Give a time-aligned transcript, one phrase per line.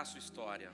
[0.00, 0.72] a sua história.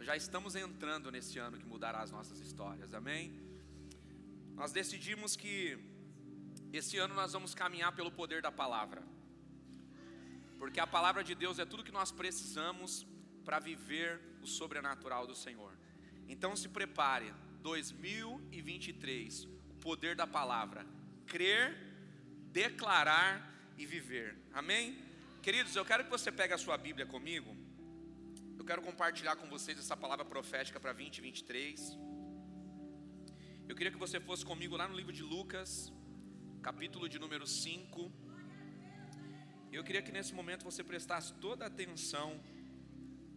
[0.00, 3.32] Já estamos entrando nesse ano que mudará as nossas histórias, amém?
[4.54, 5.76] Nós decidimos que
[6.72, 9.02] esse ano nós vamos caminhar pelo poder da palavra,
[10.58, 13.04] porque a palavra de Deus é tudo que nós precisamos
[13.44, 15.72] para viver o sobrenatural do Senhor.
[16.28, 20.86] Então se prepare, 2023, o poder da palavra,
[21.26, 21.76] crer,
[22.52, 24.96] declarar e viver, amém?
[25.42, 27.63] Queridos, eu quero que você pegue a sua Bíblia comigo.
[28.58, 31.98] Eu quero compartilhar com vocês essa palavra profética para 2023.
[33.68, 35.92] Eu queria que você fosse comigo lá no livro de Lucas,
[36.62, 38.12] capítulo de número 5.
[39.72, 42.40] Eu queria que nesse momento você prestasse toda a atenção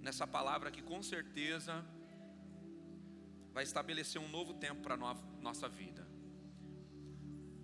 [0.01, 1.85] nessa palavra que com certeza
[3.53, 6.07] vai estabelecer um novo tempo para a nossa vida.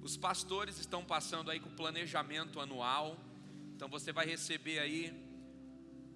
[0.02, 3.18] Os pastores estão passando aí com o planejamento anual
[3.76, 5.23] então você vai receber aí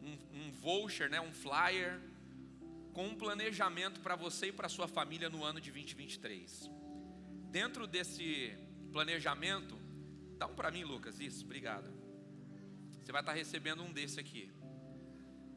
[0.08, 2.00] um, um voucher, né, um flyer
[2.94, 6.70] com um planejamento para você e para sua família no ano de 2023.
[7.52, 8.58] Dentro desse
[8.92, 9.78] planejamento,
[10.38, 11.92] dá um para mim, Lucas, isso, obrigado.
[13.04, 14.52] Você vai estar recebendo um desse aqui.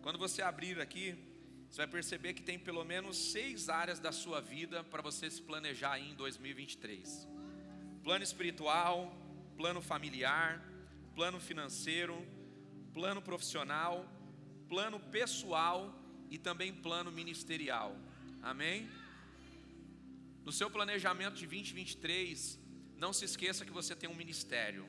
[0.02, 1.16] Quando você abrir aqui,
[1.68, 5.40] você vai perceber que tem pelo menos seis áreas da sua vida para você se
[5.40, 7.28] planejar em 2023:
[8.02, 9.14] plano espiritual,
[9.56, 10.62] plano familiar,
[11.14, 12.16] plano financeiro,
[12.92, 14.06] plano profissional,
[14.70, 15.78] plano pessoal
[16.30, 17.94] e também plano ministerial.
[18.42, 18.88] Amém?
[20.44, 22.58] No seu planejamento de 2023,
[22.96, 24.88] não se esqueça que você tem um ministério.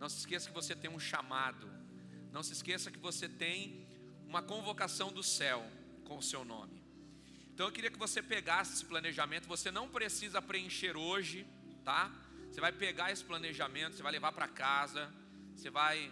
[0.00, 1.70] Não se esqueça que você tem um chamado.
[2.32, 3.86] Não se esqueça que você tem
[4.26, 5.60] uma convocação do céu
[6.04, 6.82] com o seu nome.
[7.52, 9.46] Então eu queria que você pegasse esse planejamento.
[9.46, 11.46] Você não precisa preencher hoje,
[11.84, 12.10] tá?
[12.50, 15.12] Você vai pegar esse planejamento, você vai levar para casa
[15.54, 16.10] você vai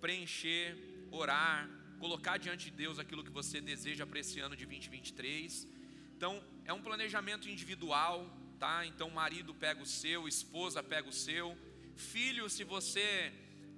[0.00, 0.76] preencher,
[1.10, 5.66] orar, colocar diante de Deus aquilo que você deseja para esse ano de 2023.
[6.16, 8.26] Então, é um planejamento individual,
[8.58, 8.86] tá?
[8.86, 11.56] Então, marido pega o seu, esposa pega o seu,
[11.96, 13.32] filho, se você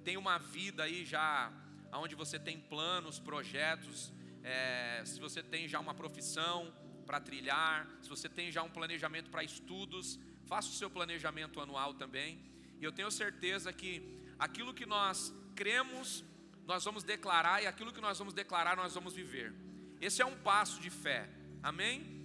[0.05, 1.53] tem uma vida aí já,
[1.93, 6.73] onde você tem planos, projetos, é, se você tem já uma profissão
[7.07, 11.95] para trilhar, se você tem já um planejamento para estudos, faça o seu planejamento anual
[11.95, 12.39] também.
[12.81, 14.03] E eu tenho certeza que
[14.39, 16.25] aquilo que nós cremos,
[16.67, 19.53] nós vamos declarar, e aquilo que nós vamos declarar, nós vamos viver.
[20.01, 21.29] Esse é um passo de fé,
[21.63, 22.25] amém?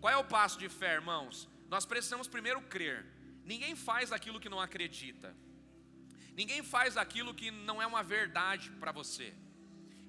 [0.00, 1.48] Qual é o passo de fé, irmãos?
[1.68, 3.04] Nós precisamos primeiro crer.
[3.44, 5.34] Ninguém faz aquilo que não acredita,
[6.36, 9.34] ninguém faz aquilo que não é uma verdade para você.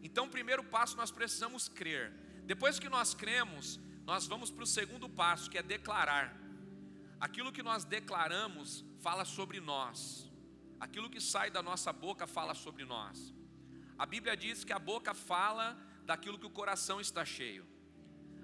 [0.03, 2.11] Então, primeiro passo nós precisamos crer.
[2.45, 6.35] Depois que nós cremos, nós vamos para o segundo passo, que é declarar.
[7.19, 10.29] Aquilo que nós declaramos fala sobre nós.
[10.79, 13.33] Aquilo que sai da nossa boca fala sobre nós.
[14.01, 17.63] A Bíblia diz que a boca fala daquilo que o coração está cheio.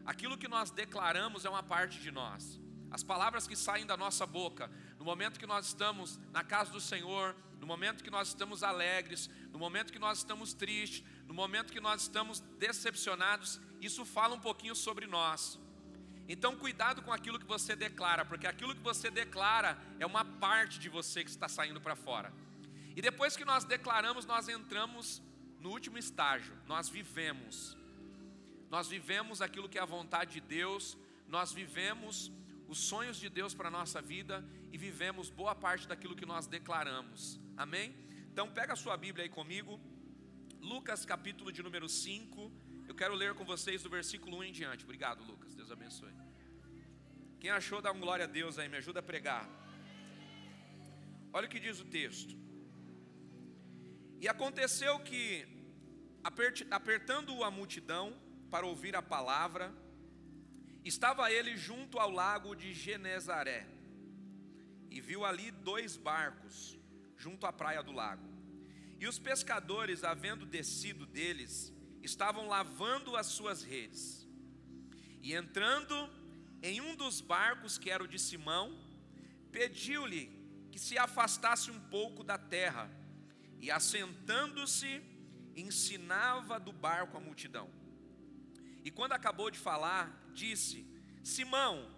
[0.05, 2.61] Aquilo que nós declaramos é uma parte de nós.
[2.91, 4.69] As palavras que saem da nossa boca,
[4.99, 9.31] no momento que nós estamos na casa do Senhor, no momento que nós estamos alegres,
[9.51, 14.39] no momento que nós estamos tristes, no momento que nós estamos decepcionados, isso fala um
[14.39, 15.59] pouquinho sobre nós.
[16.29, 20.77] Então, cuidado com aquilo que você declara, porque aquilo que você declara é uma parte
[20.77, 22.31] de você que está saindo para fora.
[22.95, 25.25] E depois que nós declaramos, nós entramos
[25.59, 27.77] no último estágio, nós vivemos.
[28.69, 30.97] Nós vivemos aquilo que é a vontade de Deus,
[31.27, 32.31] nós vivemos
[32.67, 36.47] os sonhos de Deus para a nossa vida e vivemos boa parte daquilo que nós
[36.47, 37.39] declaramos.
[37.55, 37.95] Amém?
[38.31, 39.79] Então pega a sua Bíblia aí comigo.
[40.61, 42.51] Lucas capítulo de número 5.
[42.87, 44.83] Eu quero ler com vocês do versículo 1 em diante.
[44.83, 45.55] Obrigado, Lucas.
[45.55, 46.13] Deus abençoe.
[47.39, 49.47] Quem achou, dá um glória a Deus aí, me ajuda a pregar.
[51.31, 52.35] Olha o que diz o texto.
[54.19, 55.47] E aconteceu que,
[56.71, 58.17] apertando a multidão
[58.49, 59.73] para ouvir a palavra,
[60.83, 63.67] estava ele junto ao lago de Genezaré,
[64.89, 66.79] e viu ali dois barcos,
[67.15, 68.27] junto à praia do lago.
[68.99, 71.71] E os pescadores, havendo descido deles,
[72.01, 74.27] estavam lavando as suas redes.
[75.21, 76.09] E entrando
[76.63, 78.75] em um dos barcos, que era o de Simão,
[79.51, 80.31] pediu-lhe
[80.71, 82.89] que se afastasse um pouco da terra,
[83.59, 85.01] e assentando-se,
[85.55, 87.69] ensinava do barco a multidão.
[88.83, 90.85] E quando acabou de falar, disse:
[91.23, 91.91] Simão,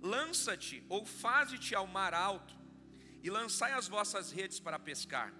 [0.00, 2.54] lança-te ou faze-te ao mar alto,
[3.22, 5.32] e lançai as vossas redes para pescar.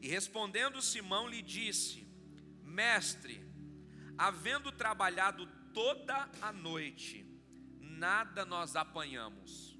[0.00, 2.06] E respondendo Simão lhe disse:
[2.62, 3.44] Mestre,
[4.18, 7.26] havendo trabalhado toda a noite,
[7.80, 9.78] nada nós apanhamos,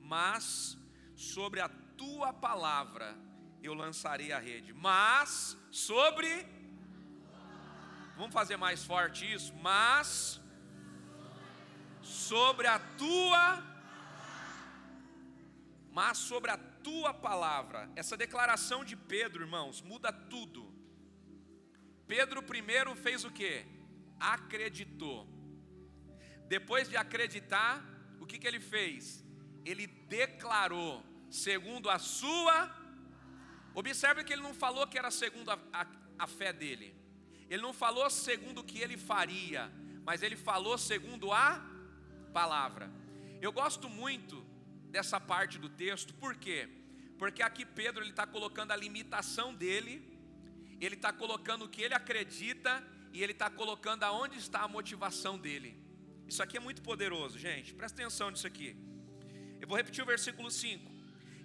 [0.00, 0.78] mas
[1.16, 3.23] sobre a tua palavra
[3.66, 4.72] eu lançarei a rede.
[4.72, 6.46] Mas sobre
[8.16, 9.52] Vamos fazer mais forte isso?
[9.54, 10.40] Mas
[12.00, 13.74] sobre a tua
[15.90, 17.88] mas sobre a tua palavra.
[17.94, 20.74] Essa declaração de Pedro, irmãos, muda tudo.
[22.06, 23.64] Pedro primeiro fez o que?
[24.18, 25.28] Acreditou.
[26.48, 27.82] Depois de acreditar,
[28.20, 29.24] o que, que ele fez?
[29.64, 32.83] Ele declarou, segundo a sua.
[33.74, 35.86] Observe que ele não falou que era segundo a, a,
[36.18, 36.94] a fé dele.
[37.50, 39.70] Ele não falou segundo o que ele faria,
[40.04, 41.62] mas ele falou segundo a
[42.32, 42.90] palavra.
[43.40, 44.44] Eu gosto muito
[44.90, 46.68] dessa parte do texto, por quê?
[47.18, 50.02] Porque aqui Pedro ele está colocando a limitação dele,
[50.80, 52.82] ele está colocando o que ele acredita
[53.12, 55.76] e ele está colocando aonde está a motivação dele.
[56.26, 57.74] Isso aqui é muito poderoso, gente.
[57.74, 58.76] Presta atenção nisso aqui.
[59.60, 60.90] Eu vou repetir o versículo 5.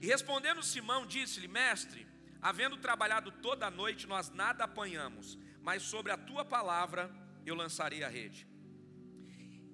[0.01, 2.07] E respondendo Simão, disse-lhe: Mestre,
[2.41, 7.09] havendo trabalhado toda a noite, nós nada apanhamos, mas sobre a tua palavra
[7.45, 8.47] eu lançarei a rede.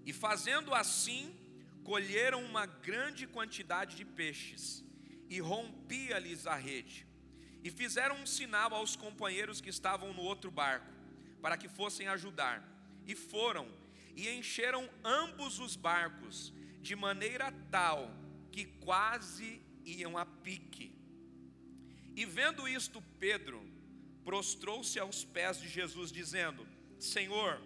[0.06, 1.36] E fazendo assim,
[1.84, 4.84] colheram uma grande quantidade de peixes
[5.30, 7.08] e rompia-lhes a rede.
[7.64, 10.94] E fizeram um sinal aos companheiros que estavam no outro barco,
[11.42, 12.64] para que fossem ajudar.
[13.08, 13.68] E foram
[14.16, 18.10] e encheram ambos os barcos, de maneira tal
[18.52, 20.95] que quase iam a pique.
[22.16, 23.62] E vendo isto, Pedro
[24.24, 26.68] prostrou-se aos pés de Jesus, dizendo:
[27.00, 27.62] Senhor,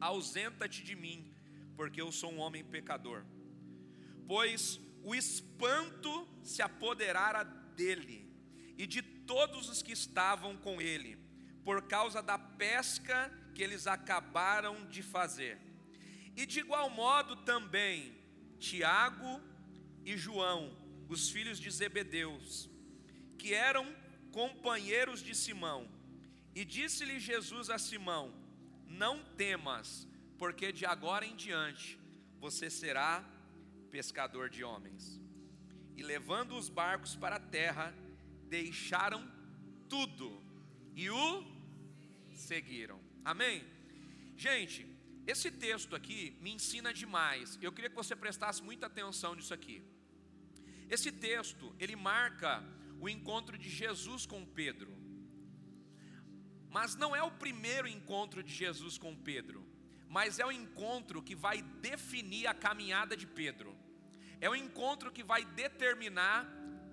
[0.00, 1.30] ausenta-te de mim
[1.76, 3.24] porque eu sou um homem pecador.
[4.26, 8.30] Pois o espanto se apoderara dele
[8.78, 11.18] e de todos os que estavam com ele,
[11.64, 15.58] por causa da pesca que eles acabaram de fazer.
[16.36, 18.16] E de igual modo também
[18.58, 19.40] Tiago
[20.04, 20.74] e João,
[21.08, 22.69] os filhos de Zebedeus,
[23.40, 23.86] que eram
[24.40, 25.80] companheiros de Simão.
[26.54, 28.26] E disse-lhe Jesus a Simão:
[28.86, 30.06] Não temas,
[30.38, 31.98] porque de agora em diante
[32.38, 33.12] você será
[33.96, 35.02] pescador de homens.
[35.96, 37.94] E levando os barcos para a terra,
[38.48, 39.22] deixaram
[39.88, 40.28] tudo
[40.94, 41.26] e o
[42.34, 42.98] seguiram.
[43.24, 43.64] Amém?
[44.36, 44.86] Gente,
[45.26, 47.58] esse texto aqui me ensina demais.
[47.60, 49.82] Eu queria que você prestasse muita atenção nisso aqui.
[50.88, 52.64] Esse texto, ele marca
[53.00, 54.96] o encontro de Jesus com Pedro.
[56.68, 59.70] Mas não é o primeiro encontro de Jesus com Pedro
[60.10, 63.78] mas é o encontro que vai definir a caminhada de Pedro.
[64.40, 66.44] É o encontro que vai determinar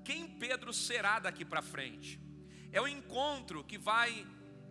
[0.05, 2.19] quem Pedro será daqui para frente.
[2.71, 4.23] É o encontro que vai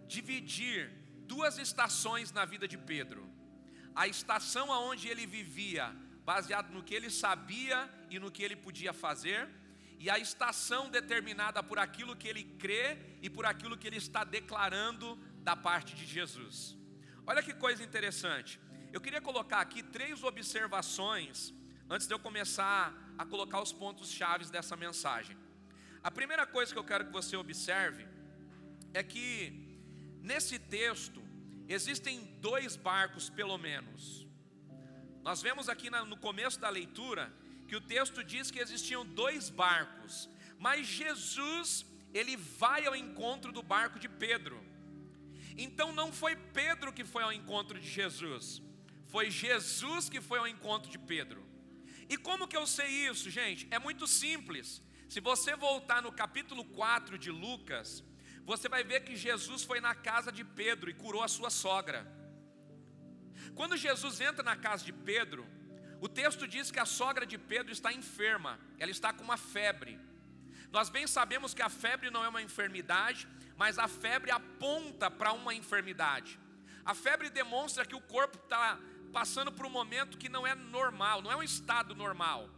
[0.07, 0.93] dividir
[1.27, 3.29] duas estações na vida de Pedro.
[3.97, 5.93] A estação aonde ele vivia,
[6.25, 9.49] baseado no que ele sabia e no que ele podia fazer,
[10.07, 14.23] e a estação determinada por aquilo que ele crê e por aquilo que ele está
[14.23, 15.17] declarando
[15.49, 16.77] da parte de Jesus.
[17.27, 18.61] Olha que coisa interessante.
[18.93, 21.53] Eu queria colocar aqui três observações
[21.91, 25.37] antes de eu começar a colocar os pontos chaves dessa mensagem.
[26.05, 28.07] A primeira coisa que eu quero que você observe
[28.95, 29.33] é que
[30.23, 31.21] nesse texto
[31.67, 34.25] existem dois barcos pelo menos.
[35.25, 37.25] Nós vemos aqui no começo da leitura
[37.67, 43.63] que o texto diz que existiam dois barcos, mas Jesus ele vai ao encontro do
[43.63, 44.65] barco de Pedro.
[45.57, 48.63] Então não foi Pedro que foi ao encontro de Jesus,
[49.07, 51.45] foi Jesus que foi ao encontro de Pedro.
[52.09, 53.67] E como que eu sei isso, gente?
[53.71, 54.83] É muito simples.
[55.09, 58.05] Se você voltar no capítulo 4 de Lucas,
[58.45, 62.07] você vai ver que Jesus foi na casa de Pedro e curou a sua sogra.
[63.55, 65.47] Quando Jesus entra na casa de Pedro,
[66.07, 69.99] o texto diz que a sogra de Pedro está enferma, ela está com uma febre.
[70.71, 75.33] Nós bem sabemos que a febre não é uma enfermidade, mas a febre aponta para
[75.33, 76.39] uma enfermidade.
[76.85, 78.79] A febre demonstra que o corpo está
[79.13, 82.49] passando por um momento que não é normal, não é um estado normal.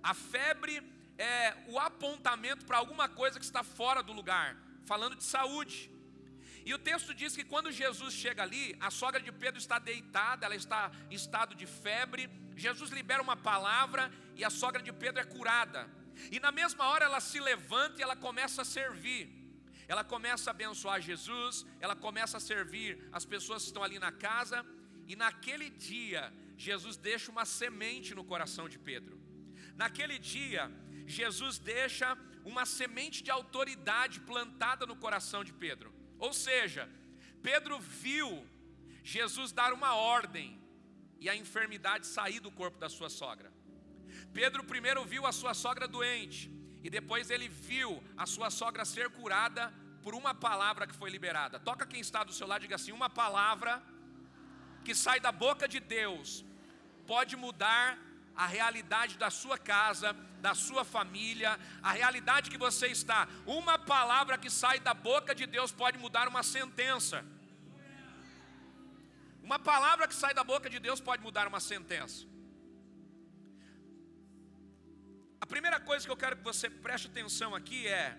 [0.00, 0.80] A febre
[1.18, 5.90] é o apontamento para alguma coisa que está fora do lugar, falando de saúde.
[6.64, 10.46] E o texto diz que quando Jesus chega ali, a sogra de Pedro está deitada,
[10.46, 12.30] ela está em estado de febre.
[12.64, 14.02] Jesus libera uma palavra
[14.38, 15.82] e a sogra de Pedro é curada.
[16.30, 19.24] E na mesma hora ela se levanta e ela começa a servir.
[19.88, 24.12] Ela começa a abençoar Jesus, ela começa a servir as pessoas que estão ali na
[24.12, 24.64] casa,
[25.08, 29.20] e naquele dia, Jesus deixa uma semente no coração de Pedro.
[29.74, 30.70] Naquele dia,
[31.18, 35.92] Jesus deixa uma semente de autoridade plantada no coração de Pedro.
[36.18, 36.88] Ou seja,
[37.42, 38.46] Pedro viu
[39.02, 40.61] Jesus dar uma ordem
[41.22, 43.50] e a enfermidade sair do corpo da sua sogra.
[44.38, 46.50] Pedro primeiro viu a sua sogra doente
[46.82, 51.60] e depois ele viu a sua sogra ser curada por uma palavra que foi liberada.
[51.60, 53.80] Toca quem está do seu lado e diga assim: uma palavra
[54.84, 56.44] que sai da boca de Deus
[57.06, 57.86] pode mudar
[58.34, 63.28] a realidade da sua casa, da sua família, a realidade que você está.
[63.46, 67.24] Uma palavra que sai da boca de Deus pode mudar uma sentença.
[69.42, 72.26] Uma palavra que sai da boca de Deus pode mudar uma sentença.
[75.40, 78.18] A primeira coisa que eu quero que você preste atenção aqui é: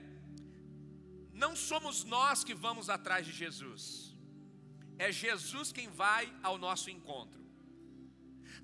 [1.32, 4.16] não somos nós que vamos atrás de Jesus,
[4.98, 7.43] é Jesus quem vai ao nosso encontro.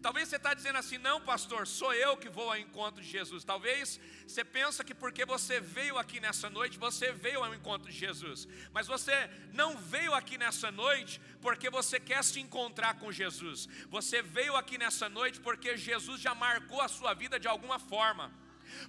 [0.01, 3.43] Talvez você está dizendo assim, não, pastor, sou eu que vou ao encontro de Jesus.
[3.43, 7.97] Talvez você pensa que porque você veio aqui nessa noite, você veio ao encontro de
[7.97, 8.47] Jesus.
[8.71, 13.67] Mas você não veio aqui nessa noite porque você quer se encontrar com Jesus.
[13.89, 18.31] Você veio aqui nessa noite porque Jesus já marcou a sua vida de alguma forma.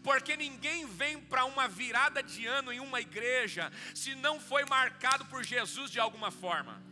[0.05, 5.25] Porque ninguém vem para uma virada de ano em uma igreja se não foi marcado
[5.25, 6.90] por Jesus de alguma forma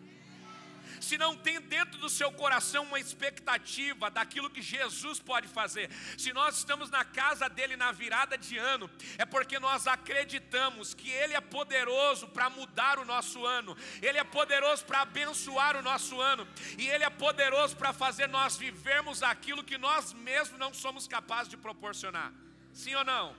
[1.01, 6.33] se não tem dentro do seu coração uma expectativa daquilo que Jesus pode fazer, se
[6.33, 11.35] nós estamos na casa dele na virada de ano, é porque nós acreditamos que ele
[11.35, 16.47] é poderoso para mudar o nosso ano, ele é poderoso para abençoar o nosso ano,
[16.77, 21.49] e ele é poderoso para fazer nós vivermos aquilo que nós mesmos não somos capazes
[21.49, 22.33] de proporcionar.
[22.73, 23.35] Sim ou não?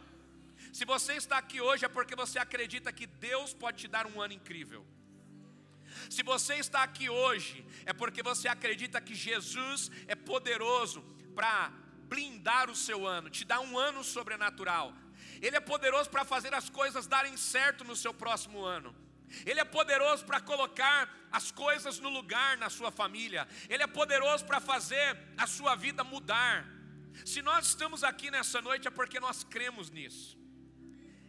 [0.74, 4.22] Se você está aqui hoje é porque você acredita que Deus pode te dar um
[4.22, 4.86] ano incrível.
[6.10, 11.02] Se você está aqui hoje, é porque você acredita que Jesus é poderoso
[11.36, 11.72] para
[12.08, 14.92] blindar o seu ano, te dar um ano sobrenatural.
[15.40, 18.96] Ele é poderoso para fazer as coisas darem certo no seu próximo ano.
[19.46, 23.48] Ele é poderoso para colocar as coisas no lugar na sua família.
[23.70, 26.68] Ele é poderoso para fazer a sua vida mudar.
[27.24, 30.36] Se nós estamos aqui nessa noite é porque nós cremos nisso.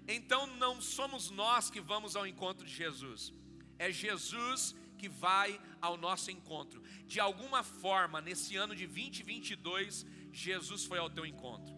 [0.09, 3.35] Então não somos nós que vamos ao encontro de Jesus
[3.81, 6.83] é Jesus que vai ao nosso encontro.
[7.07, 11.75] De alguma forma, nesse ano de 2022, Jesus foi ao teu encontro.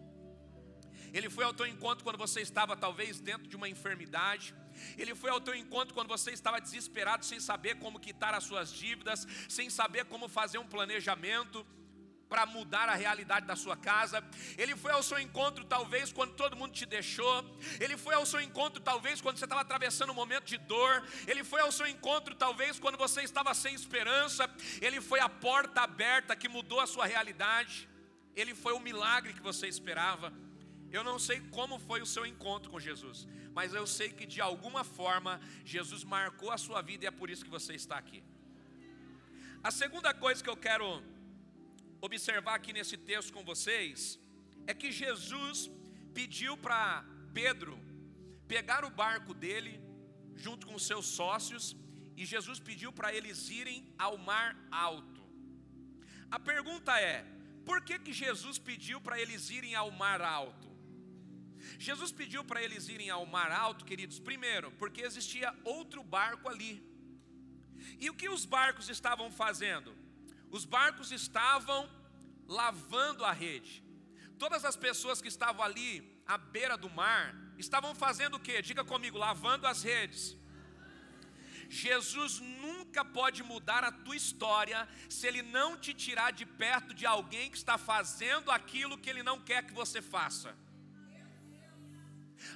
[1.13, 4.53] Ele foi ao teu encontro quando você estava talvez dentro de uma enfermidade.
[4.97, 8.73] Ele foi ao teu encontro quando você estava desesperado, sem saber como quitar as suas
[8.73, 11.65] dívidas, sem saber como fazer um planejamento
[12.33, 14.17] para mudar a realidade da sua casa.
[14.57, 17.35] Ele foi ao seu encontro, talvez, quando todo mundo te deixou.
[17.79, 20.93] Ele foi ao seu encontro, talvez, quando você estava atravessando um momento de dor.
[21.27, 24.49] Ele foi ao seu encontro, talvez, quando você estava sem esperança.
[24.81, 27.87] Ele foi a porta aberta que mudou a sua realidade.
[28.35, 30.33] Ele foi o milagre que você esperava.
[30.91, 34.41] Eu não sei como foi o seu encontro com Jesus, mas eu sei que de
[34.41, 38.23] alguma forma Jesus marcou a sua vida e é por isso que você está aqui.
[39.63, 41.12] A segunda coisa que eu quero
[42.07, 44.19] observar aqui nesse texto com vocês
[44.67, 45.71] é que Jesus
[46.17, 47.75] pediu para Pedro
[48.53, 49.73] pegar o barco dele
[50.35, 51.65] junto com seus sócios
[52.17, 55.23] e Jesus pediu para eles irem ao mar alto.
[56.29, 57.25] A pergunta é:
[57.65, 60.69] por que que Jesus pediu para eles irem ao mar alto?
[61.79, 66.73] Jesus pediu para eles irem ao mar alto, queridos, primeiro, porque existia outro barco ali.
[67.97, 70.02] E o que os barcos estavam fazendo?
[70.57, 71.79] Os barcos estavam
[72.47, 73.83] lavando a rede.
[74.37, 75.91] Todas as pessoas que estavam ali
[76.27, 78.61] à beira do mar estavam fazendo o que?
[78.61, 80.37] Diga comigo, lavando as redes.
[81.67, 87.05] Jesus nunca pode mudar a tua história se ele não te tirar de perto de
[87.05, 90.55] alguém que está fazendo aquilo que ele não quer que você faça.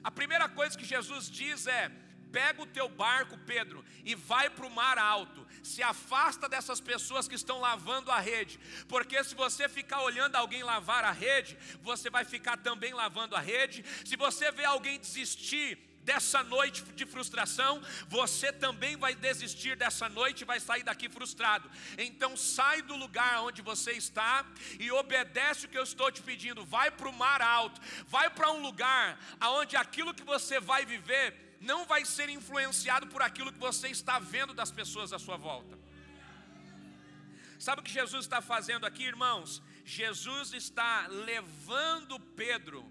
[0.04, 1.90] A primeira coisa que Jesus diz é:
[2.32, 5.47] pega o teu barco, Pedro, e vai para o mar alto.
[5.68, 10.64] Se afasta dessas pessoas que estão lavando a rede, porque se você ficar olhando alguém
[10.64, 13.84] lavar a rede, você vai ficar também lavando a rede.
[14.06, 20.42] Se você vê alguém desistir dessa noite de frustração, você também vai desistir dessa noite
[20.42, 21.70] e vai sair daqui frustrado.
[21.98, 24.46] Então sai do lugar onde você está
[24.80, 26.66] e obedece o que eu estou te pedindo.
[26.66, 31.47] Vai para o mar alto, vai para um lugar aonde aquilo que você vai viver
[31.60, 35.78] não vai ser influenciado por aquilo que você está vendo das pessoas à sua volta.
[37.60, 39.62] Sabe o que Jesus está fazendo aqui, irmãos?
[39.84, 42.86] Jesus está levando Pedro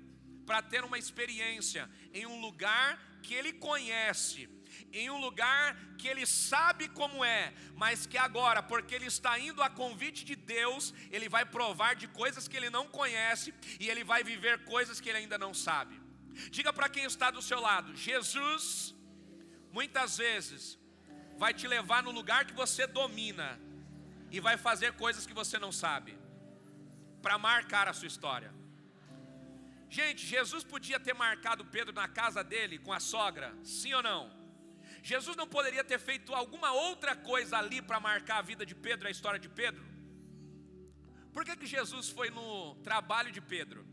[0.44, 4.48] para ter uma experiência em um lugar que ele conhece,
[4.92, 9.62] em um lugar que ele sabe como é, mas que agora, porque ele está indo
[9.62, 14.04] a convite de Deus, ele vai provar de coisas que ele não conhece e ele
[14.04, 16.05] vai viver coisas que ele ainda não sabe.
[16.50, 18.94] Diga para quem está do seu lado: Jesus,
[19.72, 20.78] muitas vezes,
[21.36, 23.60] vai te levar no lugar que você domina
[24.30, 26.18] e vai fazer coisas que você não sabe,
[27.22, 28.52] para marcar a sua história.
[29.88, 34.34] Gente, Jesus podia ter marcado Pedro na casa dele com a sogra, sim ou não?
[35.02, 39.06] Jesus não poderia ter feito alguma outra coisa ali para marcar a vida de Pedro,
[39.06, 39.84] a história de Pedro?
[41.32, 43.86] Por que, que Jesus foi no trabalho de Pedro?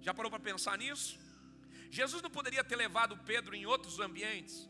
[0.00, 1.18] Já parou para pensar nisso?
[1.90, 4.68] Jesus não poderia ter levado Pedro em outros ambientes?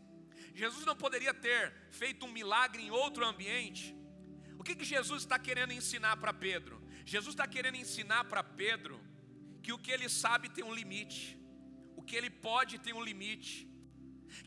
[0.55, 3.95] Jesus não poderia ter feito um milagre em outro ambiente?
[4.59, 6.83] O que, que Jesus está querendo ensinar para Pedro?
[7.05, 9.01] Jesus está querendo ensinar para Pedro
[9.63, 11.39] que o que ele sabe tem um limite,
[11.97, 13.69] o que ele pode tem um limite,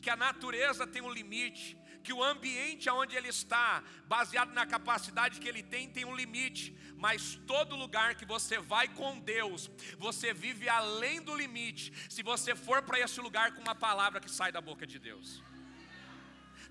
[0.02, 5.39] que a natureza tem um limite, que o ambiente onde ele está, baseado na capacidade
[5.39, 10.33] que ele tem, tem um limite, mas todo lugar que você vai com Deus, você
[10.33, 14.51] vive além do limite, se você for para esse lugar com uma palavra que sai
[14.51, 15.41] da boca de Deus.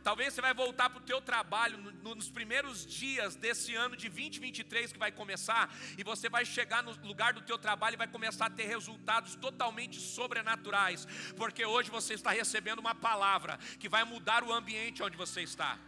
[0.02, 4.92] Talvez você vai voltar para o teu trabalho nos primeiros dias desse ano de 2023
[4.92, 8.47] que vai começar e você vai chegar no lugar do teu trabalho e vai começar
[8.47, 11.06] a ter resultados totalmente sobrenaturais,
[11.37, 15.78] porque hoje você está recebendo uma palavra que vai mudar o ambiente onde você está.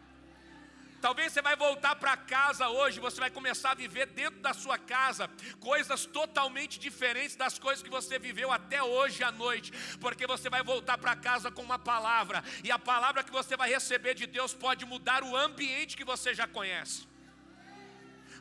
[1.04, 4.78] Talvez você vai voltar para casa hoje, você vai começar a viver dentro da sua
[4.78, 5.28] casa
[5.60, 9.70] coisas totalmente diferentes das coisas que você viveu até hoje à noite,
[10.00, 13.68] porque você vai voltar para casa com uma palavra, e a palavra que você vai
[13.68, 17.06] receber de Deus pode mudar o ambiente que você já conhece.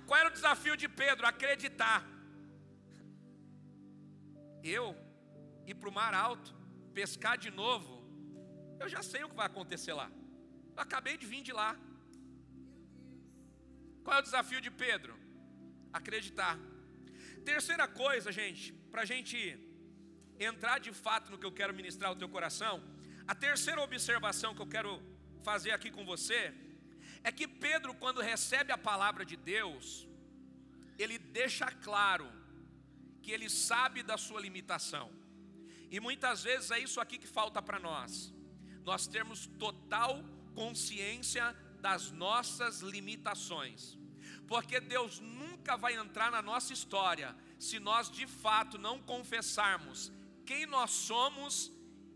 [0.08, 1.28] Qual era o desafio de Pedro?
[1.28, 2.02] Acreditar.
[4.64, 4.96] Eu
[5.68, 6.56] ir para o mar alto,
[6.94, 7.92] pescar de novo,
[8.80, 10.10] eu já sei o que vai acontecer lá.
[10.78, 11.76] Eu acabei de vir de lá.
[14.04, 15.14] Qual é o desafio de Pedro?
[15.92, 16.58] Acreditar.
[17.46, 19.38] Terceira coisa, gente, para a gente
[20.40, 22.84] entrar de fato no que eu quero ministrar ao teu coração,
[23.28, 25.02] a terceira observação que eu quero
[25.42, 26.54] fazer aqui com você
[27.24, 30.08] é que Pedro, quando recebe a palavra de Deus,
[30.98, 32.30] ele deixa claro
[33.22, 35.10] que ele sabe da sua limitação.
[35.90, 38.34] E muitas vezes é isso aqui que falta para nós.
[38.84, 40.22] Nós temos total
[40.54, 43.98] consciência das nossas limitações.
[44.52, 47.30] Porque Deus nunca vai entrar na nossa história
[47.68, 50.12] se nós de fato não confessarmos
[50.50, 51.54] quem nós somos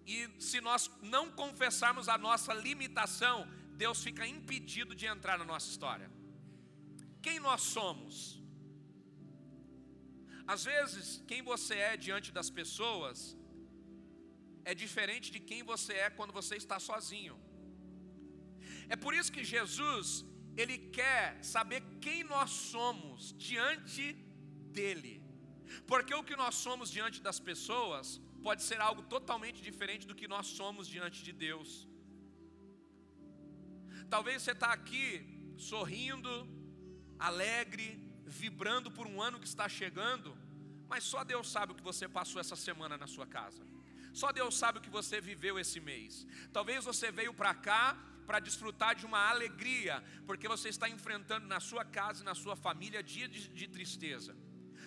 [0.06, 0.18] e
[0.50, 0.84] se nós
[1.16, 3.38] não confessarmos a nossa limitação,
[3.84, 6.10] Deus fica impedido de entrar na nossa história.
[7.26, 8.14] Quem nós somos?
[10.54, 13.18] Às vezes, quem você é diante das pessoas
[14.64, 17.36] é diferente de quem você é quando você está sozinho.
[18.90, 20.26] É por isso que Jesus,
[20.62, 24.14] ele quer saber quem nós somos diante
[24.78, 25.16] dele.
[25.92, 30.28] Porque o que nós somos diante das pessoas pode ser algo totalmente diferente do que
[30.28, 31.88] nós somos diante de Deus.
[34.10, 35.06] Talvez você está aqui
[35.58, 36.32] sorrindo,
[37.20, 37.88] alegre,
[38.26, 40.38] vibrando por um ano que está chegando,
[40.88, 43.66] mas só Deus sabe o que você passou essa semana na sua casa.
[44.14, 46.26] Só Deus sabe o que você viveu esse mês.
[46.52, 47.98] Talvez você veio para cá
[48.28, 52.56] para desfrutar de uma alegria, porque você está enfrentando na sua casa e na sua
[52.56, 54.36] família dia de, de tristeza.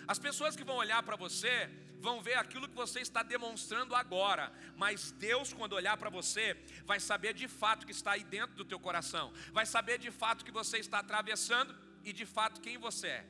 [0.07, 1.55] As pessoas que vão olhar para você
[2.01, 6.99] vão ver aquilo que você está demonstrando agora, mas Deus, quando olhar para você, vai
[6.99, 10.51] saber de fato que está aí dentro do teu coração, vai saber de fato que
[10.51, 11.75] você está atravessando
[12.05, 13.27] e de fato quem você é.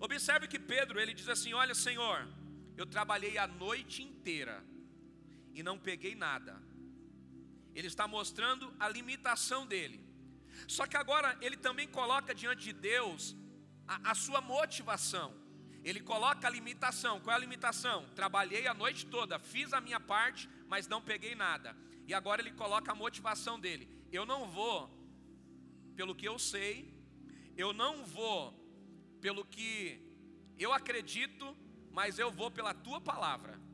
[0.00, 2.28] Observe que Pedro, ele diz assim: Olha, Senhor,
[2.76, 4.62] eu trabalhei a noite inteira
[5.54, 6.60] e não peguei nada,
[7.76, 10.00] ele está mostrando a limitação dele.
[10.66, 13.36] Só que agora ele também coloca diante de Deus
[13.86, 15.34] a, a sua motivação.
[15.84, 17.20] Ele coloca a limitação.
[17.20, 18.08] Qual é a limitação?
[18.14, 21.76] Trabalhei a noite toda, fiz a minha parte, mas não peguei nada.
[22.06, 23.86] E agora ele coloca a motivação dele.
[24.10, 24.90] Eu não vou
[25.94, 26.94] pelo que eu sei,
[27.58, 28.54] eu não vou
[29.20, 30.00] pelo que
[30.58, 31.54] eu acredito,
[31.92, 33.65] mas eu vou pela tua palavra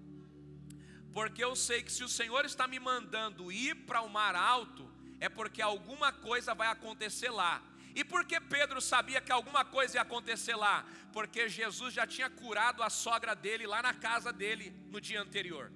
[1.12, 4.90] porque eu sei que se o Senhor está me mandando ir para o mar alto,
[5.20, 7.62] é porque alguma coisa vai acontecer lá.
[7.94, 10.86] E por que Pedro sabia que alguma coisa ia acontecer lá?
[11.12, 15.70] Porque Jesus já tinha curado a sogra dele lá na casa dele no dia anterior.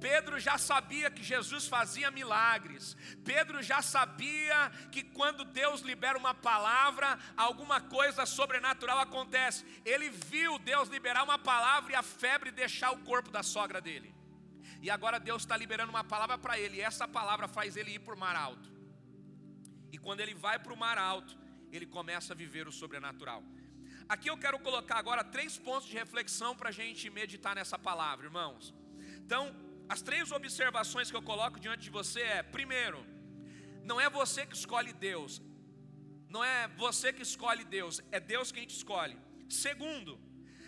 [0.00, 2.96] Pedro já sabia que Jesus fazia milagres.
[3.24, 9.64] Pedro já sabia que quando Deus libera uma palavra, alguma coisa sobrenatural acontece.
[9.84, 14.14] Ele viu Deus liberar uma palavra e a febre deixar o corpo da sogra dele.
[14.80, 17.98] E agora Deus está liberando uma palavra para ele, e essa palavra faz ele ir
[17.98, 18.70] para o mar alto.
[19.90, 21.36] E quando ele vai para o mar alto,
[21.72, 23.42] ele começa a viver o sobrenatural.
[24.08, 28.26] Aqui eu quero colocar agora três pontos de reflexão para a gente meditar nessa palavra,
[28.26, 28.72] irmãos.
[29.24, 29.54] Então,
[29.88, 33.04] as três observações que eu coloco diante de você é: primeiro,
[33.84, 35.40] não é você que escolhe Deus,
[36.28, 39.16] não é você que escolhe Deus, é Deus quem te escolhe.
[39.48, 40.20] Segundo,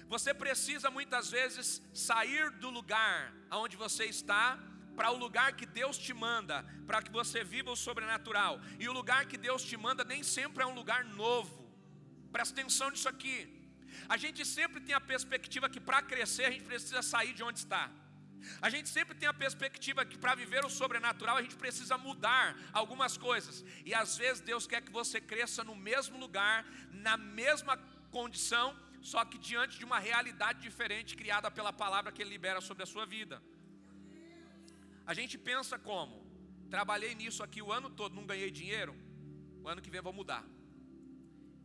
[0.08, 4.58] você precisa muitas vezes sair do lugar onde você está
[4.96, 8.60] para o lugar que Deus te manda, para que você viva o sobrenatural.
[8.78, 11.70] E o lugar que Deus te manda nem sempre é um lugar novo.
[12.32, 13.38] Presta atenção nisso aqui.
[14.08, 17.58] A gente sempre tem a perspectiva que para crescer a gente precisa sair de onde
[17.60, 17.90] está.
[18.60, 22.56] A gente sempre tem a perspectiva que para viver o sobrenatural a gente precisa mudar
[22.72, 23.64] algumas coisas.
[23.84, 27.76] E às vezes Deus quer que você cresça no mesmo lugar, na mesma
[28.10, 32.82] condição, só que diante de uma realidade diferente criada pela palavra que Ele libera sobre
[32.82, 33.42] a sua vida.
[35.06, 36.26] A gente pensa como?
[36.70, 38.94] Trabalhei nisso aqui o ano todo, não ganhei dinheiro,
[39.62, 40.44] o ano que vem vou mudar.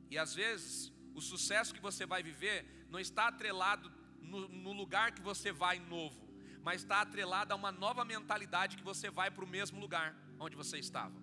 [0.09, 5.11] E às vezes o sucesso que você vai viver não está atrelado no, no lugar
[5.11, 6.24] que você vai novo
[6.65, 10.07] mas está atrelada a uma nova mentalidade que você vai para o mesmo lugar
[10.39, 11.15] onde você estava.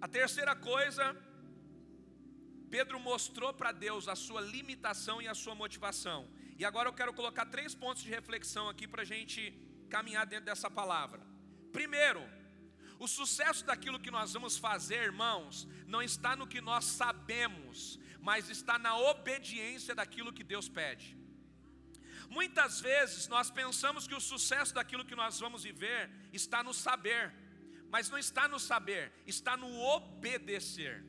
[0.00, 1.04] A terceira coisa,
[2.74, 6.28] Pedro mostrou para Deus a sua limitação e a sua motivação.
[6.58, 9.40] E agora eu quero colocar três pontos de reflexão aqui para a gente
[9.88, 11.20] caminhar dentro dessa palavra.
[11.72, 12.22] Primeiro,
[12.98, 18.50] o sucesso daquilo que nós vamos fazer, irmãos, não está no que nós sabemos, mas
[18.50, 21.16] está na obediência daquilo que Deus pede.
[22.28, 27.32] Muitas vezes nós pensamos que o sucesso daquilo que nós vamos viver está no saber,
[27.90, 31.04] mas não está no saber, está no obedecer.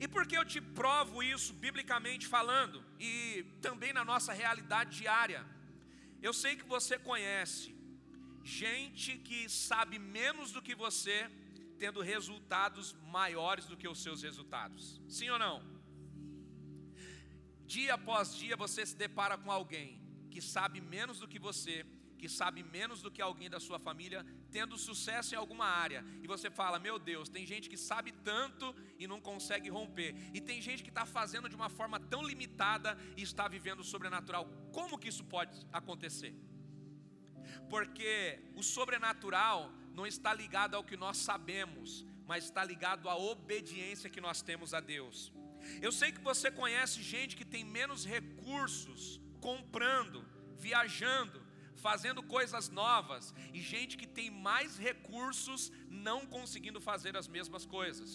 [0.00, 5.44] E por que eu te provo isso biblicamente falando e também na nossa realidade diária?
[6.22, 7.74] Eu sei que você conhece
[8.42, 11.30] gente que sabe menos do que você,
[11.78, 15.02] tendo resultados maiores do que os seus resultados.
[15.06, 15.62] Sim ou não?
[17.66, 20.03] Dia após dia você se depara com alguém
[20.34, 21.76] que sabe menos do que você,
[22.20, 24.20] que sabe menos do que alguém da sua família,
[24.56, 28.74] tendo sucesso em alguma área, e você fala: Meu Deus, tem gente que sabe tanto
[28.98, 32.98] e não consegue romper, e tem gente que está fazendo de uma forma tão limitada
[33.16, 34.44] e está vivendo o sobrenatural.
[34.72, 36.34] Como que isso pode acontecer?
[37.70, 44.10] Porque o sobrenatural não está ligado ao que nós sabemos, mas está ligado à obediência
[44.10, 45.32] que nós temos a Deus.
[45.80, 50.18] Eu sei que você conhece gente que tem menos recursos comprando,
[50.66, 51.38] viajando,
[51.86, 55.62] fazendo coisas novas, e gente que tem mais recursos
[56.08, 58.08] não conseguindo fazer as mesmas coisas.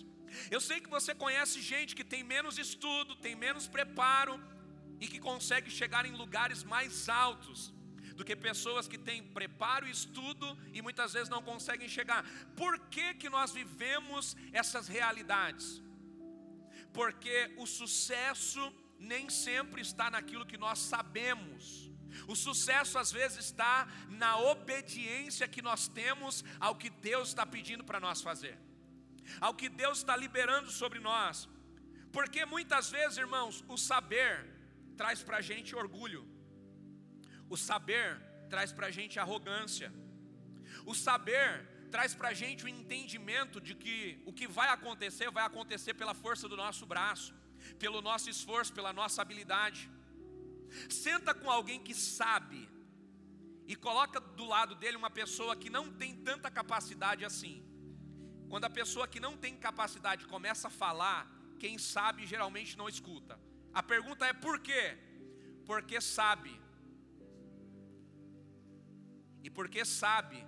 [0.55, 4.35] Eu sei que você conhece gente que tem menos estudo, tem menos preparo
[4.99, 7.59] e que consegue chegar em lugares mais altos
[8.17, 12.21] do que pessoas que têm preparo e estudo e muitas vezes não conseguem chegar.
[12.61, 15.67] Por que, que nós vivemos essas realidades?
[16.91, 18.63] Porque o sucesso
[18.99, 21.89] nem sempre está naquilo que nós sabemos.
[22.27, 27.83] O sucesso às vezes está na obediência que nós temos ao que Deus está pedindo
[27.83, 28.57] para nós fazer,
[29.39, 31.47] ao que Deus está liberando sobre nós.
[32.11, 34.45] Porque muitas vezes, irmãos, o saber
[34.97, 36.27] traz para a gente orgulho,
[37.47, 39.93] o saber traz para a gente arrogância,
[40.85, 45.45] o saber traz para a gente o entendimento de que o que vai acontecer, vai
[45.45, 47.33] acontecer pela força do nosso braço
[47.77, 49.89] pelo nosso esforço, pela nossa habilidade.
[50.89, 52.69] Senta com alguém que sabe
[53.67, 57.63] e coloca do lado dele uma pessoa que não tem tanta capacidade assim.
[58.49, 63.39] Quando a pessoa que não tem capacidade começa a falar, quem sabe geralmente não escuta.
[63.73, 64.97] A pergunta é por quê?
[65.65, 66.59] Porque sabe.
[69.43, 70.45] E porque sabe,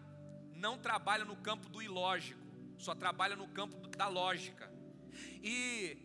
[0.56, 2.42] não trabalha no campo do ilógico,
[2.78, 4.72] só trabalha no campo da lógica.
[5.44, 5.98] E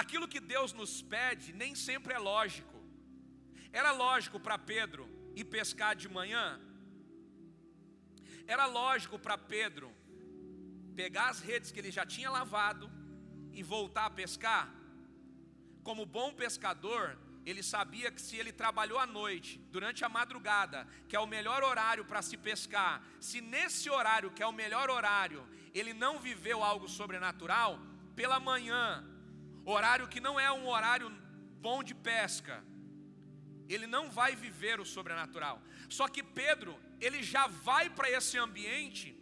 [0.00, 2.76] aquilo que Deus nos pede nem sempre é lógico.
[3.80, 5.04] Era lógico para Pedro
[5.40, 6.46] ir pescar de manhã?
[8.54, 9.88] Era lógico para Pedro
[11.00, 12.86] pegar as redes que ele já tinha lavado
[13.52, 14.66] e voltar a pescar?
[15.82, 17.04] Como bom pescador,
[17.44, 21.62] ele sabia que se ele trabalhou à noite, durante a madrugada, que é o melhor
[21.70, 26.62] horário para se pescar, se nesse horário, que é o melhor horário, ele não viveu
[26.62, 27.80] algo sobrenatural,
[28.14, 28.84] pela manhã
[29.70, 31.10] horário que não é um horário
[31.60, 32.64] bom de pesca,
[33.68, 35.62] ele não vai viver o sobrenatural.
[35.88, 39.14] Só que Pedro, ele já vai para esse ambiente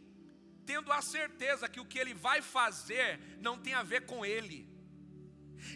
[0.65, 4.69] tendo a certeza que o que ele vai fazer não tem a ver com ele.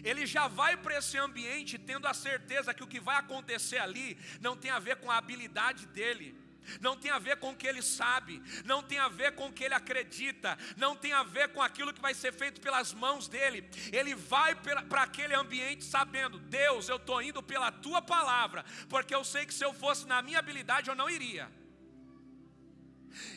[0.03, 4.17] Ele já vai para esse ambiente tendo a certeza que o que vai acontecer ali
[4.39, 6.35] não tem a ver com a habilidade dele
[6.79, 9.53] não tem a ver com o que ele sabe, não tem a ver com o
[9.53, 13.27] que ele acredita, não tem a ver com aquilo que vai ser feito pelas mãos
[13.27, 13.69] dele.
[13.91, 19.23] Ele vai para aquele ambiente sabendo: Deus, eu estou indo pela tua palavra, porque eu
[19.23, 21.51] sei que se eu fosse na minha habilidade eu não iria.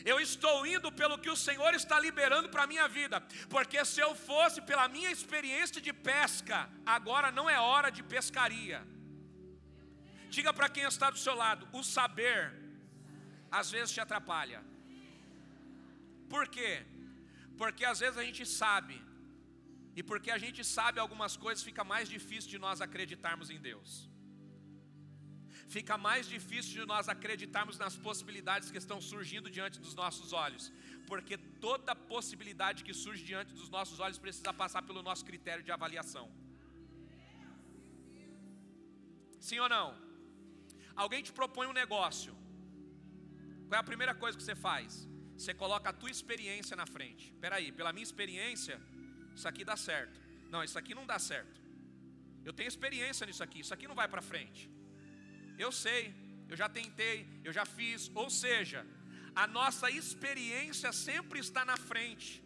[0.05, 3.99] Eu estou indo pelo que o Senhor está liberando para a minha vida, porque se
[3.99, 8.85] eu fosse pela minha experiência de pesca, agora não é hora de pescaria.
[10.29, 12.64] Diga para quem está do seu lado: o saber
[13.59, 14.59] às vezes te atrapalha.
[16.33, 16.73] Por quê?
[17.61, 18.95] Porque às vezes a gente sabe,
[19.99, 23.91] e porque a gente sabe algumas coisas, fica mais difícil de nós acreditarmos em Deus.
[25.75, 30.65] Fica mais difícil de nós acreditarmos nas possibilidades que estão surgindo diante dos nossos olhos,
[31.09, 31.37] porque
[31.67, 36.27] toda possibilidade que surge diante dos nossos olhos precisa passar pelo nosso critério de avaliação.
[39.47, 39.87] Sim ou não?
[41.03, 42.33] Alguém te propõe um negócio.
[43.67, 45.07] Qual é a primeira coisa que você faz?
[45.37, 47.31] Você coloca a tua experiência na frente.
[47.31, 48.79] Espera aí, pela minha experiência,
[49.35, 50.19] isso aqui dá certo.
[50.49, 51.61] Não, isso aqui não dá certo.
[52.43, 54.69] Eu tenho experiência nisso aqui, isso aqui não vai para frente.
[55.57, 56.13] Eu sei,
[56.47, 58.09] eu já tentei, eu já fiz.
[58.13, 58.85] Ou seja,
[59.35, 62.43] a nossa experiência sempre está na frente.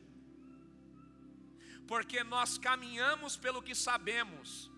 [1.88, 4.71] Porque nós caminhamos pelo que sabemos.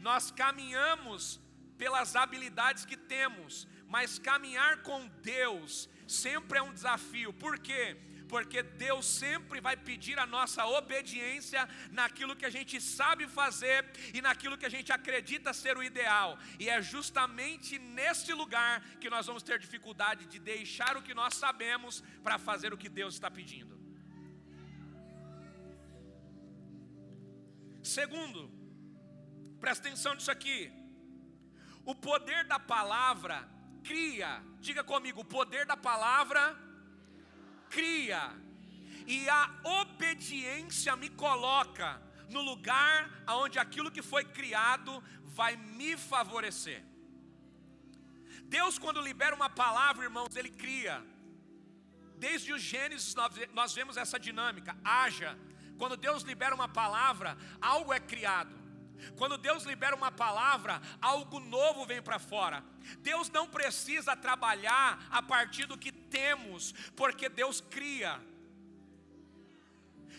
[0.00, 1.40] Nós caminhamos
[1.76, 7.32] pelas habilidades que temos, mas caminhar com Deus sempre é um desafio.
[7.32, 7.96] Por quê?
[8.28, 14.20] Porque Deus sempre vai pedir a nossa obediência naquilo que a gente sabe fazer e
[14.20, 16.38] naquilo que a gente acredita ser o ideal.
[16.58, 21.34] E é justamente nesse lugar que nós vamos ter dificuldade de deixar o que nós
[21.34, 23.74] sabemos para fazer o que Deus está pedindo.
[27.82, 28.50] Segundo,
[29.60, 30.72] presta atenção nisso aqui.
[31.84, 33.53] O poder da palavra
[33.88, 34.42] cria.
[34.60, 36.42] Diga comigo, o poder da palavra
[37.70, 38.22] cria.
[39.06, 39.42] E a
[39.82, 46.82] obediência me coloca no lugar onde aquilo que foi criado vai me favorecer.
[48.44, 51.04] Deus, quando libera uma palavra, irmãos, Ele cria.
[52.16, 53.14] Desde o Gênesis
[53.52, 54.76] nós vemos essa dinâmica.
[54.84, 55.38] Haja.
[55.76, 58.63] Quando Deus libera uma palavra, algo é criado.
[59.16, 62.64] Quando Deus libera uma palavra, algo novo vem para fora.
[62.98, 68.20] Deus não precisa trabalhar a partir do que temos, porque Deus cria.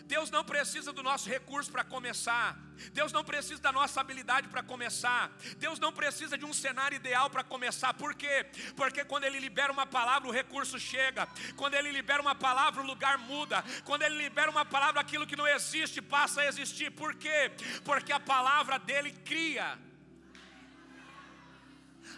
[0.06, 2.58] Deus não precisa do nosso recurso para começar.
[2.94, 5.32] Deus não precisa da nossa habilidade para começar.
[5.58, 7.94] Deus não precisa de um cenário ideal para começar.
[7.94, 8.46] Por quê?
[8.76, 11.28] Porque quando Ele libera uma palavra, o recurso chega.
[11.56, 13.64] Quando Ele libera uma palavra, o lugar muda.
[13.84, 16.92] Quando Ele libera uma palavra, aquilo que não existe passa a existir.
[16.92, 17.52] Por quê?
[17.84, 19.78] Porque a palavra dele cria.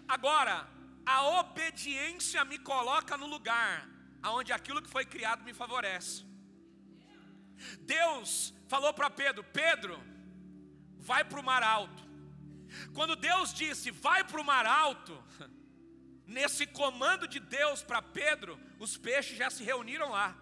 [0.08, 0.68] Agora,
[1.06, 3.88] a obediência me coloca no lugar
[4.26, 6.26] onde aquilo que foi criado me favorece.
[7.82, 10.02] Deus falou para Pedro: Pedro,
[10.98, 12.04] vai para o mar alto.
[12.94, 15.24] Quando Deus disse, vai para o mar alto,
[16.26, 20.36] nesse comando de Deus para Pedro, os peixes já se reuniram lá.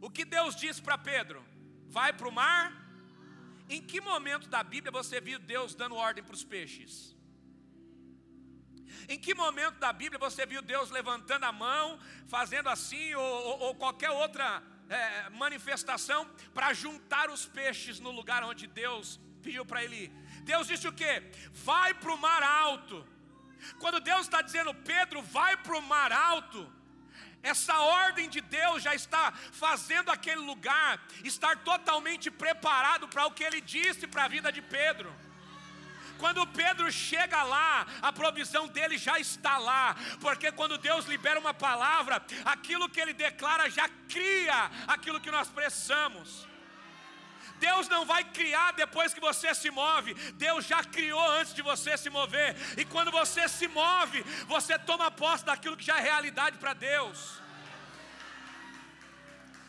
[0.00, 1.44] O que Deus disse para Pedro?
[1.88, 2.84] Vai para o mar.
[3.68, 7.13] Em que momento da Bíblia você viu Deus dando ordem para os peixes?
[9.08, 13.58] Em que momento da Bíblia você viu Deus levantando a mão, fazendo assim, ou, ou,
[13.60, 19.84] ou qualquer outra é, manifestação para juntar os peixes no lugar onde Deus pediu para
[19.84, 20.10] ele ir?
[20.42, 21.22] Deus disse o que?
[21.52, 23.06] Vai para o mar alto.
[23.78, 26.70] Quando Deus está dizendo, Pedro, vai para o mar alto,
[27.42, 33.44] essa ordem de Deus já está fazendo aquele lugar estar totalmente preparado para o que
[33.44, 35.14] ele disse para a vida de Pedro.
[36.18, 41.54] Quando Pedro chega lá, a provisão dele já está lá, porque quando Deus libera uma
[41.54, 46.46] palavra, aquilo que ele declara já cria aquilo que nós precisamos.
[47.58, 51.96] Deus não vai criar depois que você se move, Deus já criou antes de você
[51.96, 56.58] se mover, e quando você se move, você toma posse daquilo que já é realidade
[56.58, 57.40] para Deus.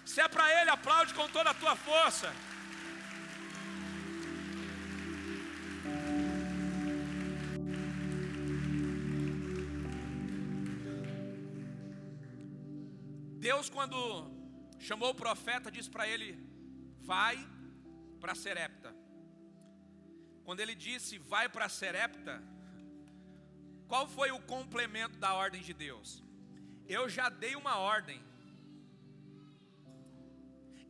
[0.06, 2.32] Se é para Ele, aplaude com toda a tua força.
[13.48, 13.98] Deus, quando
[14.88, 16.30] chamou o profeta, disse para ele:
[17.10, 17.36] Vai
[18.22, 18.92] para Serepta.
[20.46, 22.36] Quando ele disse vai para Serepta,
[23.92, 26.24] qual foi o complemento da ordem de Deus?
[26.88, 28.20] Eu já dei uma ordem.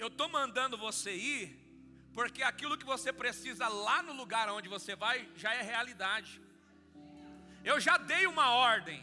[0.04, 1.46] Eu estou mandando você ir,
[2.18, 6.34] porque aquilo que você precisa lá no lugar onde você vai já é realidade.
[7.72, 9.02] Eu já dei uma ordem.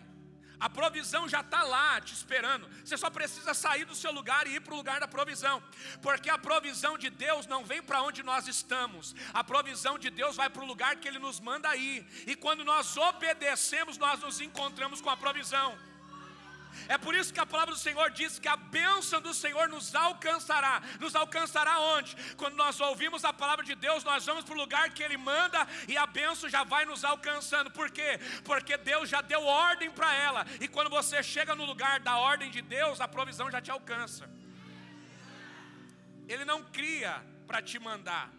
[0.63, 2.69] A provisão já está lá te esperando.
[2.85, 5.61] Você só precisa sair do seu lugar e ir para o lugar da provisão.
[6.01, 9.13] Porque a provisão de Deus não vem para onde nós estamos.
[9.35, 12.07] A provisão de Deus vai para o lugar que Ele nos manda ir.
[12.29, 15.77] E quando nós obedecemos, nós nos encontramos com a provisão.
[16.89, 19.95] É por isso que a palavra do Senhor diz que a bênção do Senhor nos
[19.95, 20.83] alcançará.
[21.01, 22.17] Nos alcançará onde?
[22.37, 25.67] Quando nós ouvimos a palavra de Deus, nós vamos para o lugar que Ele manda
[25.89, 27.71] e a bênção já vai nos alcançando.
[27.71, 28.19] Por quê?
[28.45, 30.47] Porque Deus já deu ordem para ela.
[30.61, 34.29] E quando você chega no lugar da ordem de Deus, a provisão já te alcança.
[36.29, 38.31] Ele não cria para te mandar.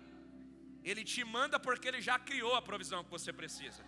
[0.83, 3.83] Ele te manda porque ele já criou a provisão que você precisa.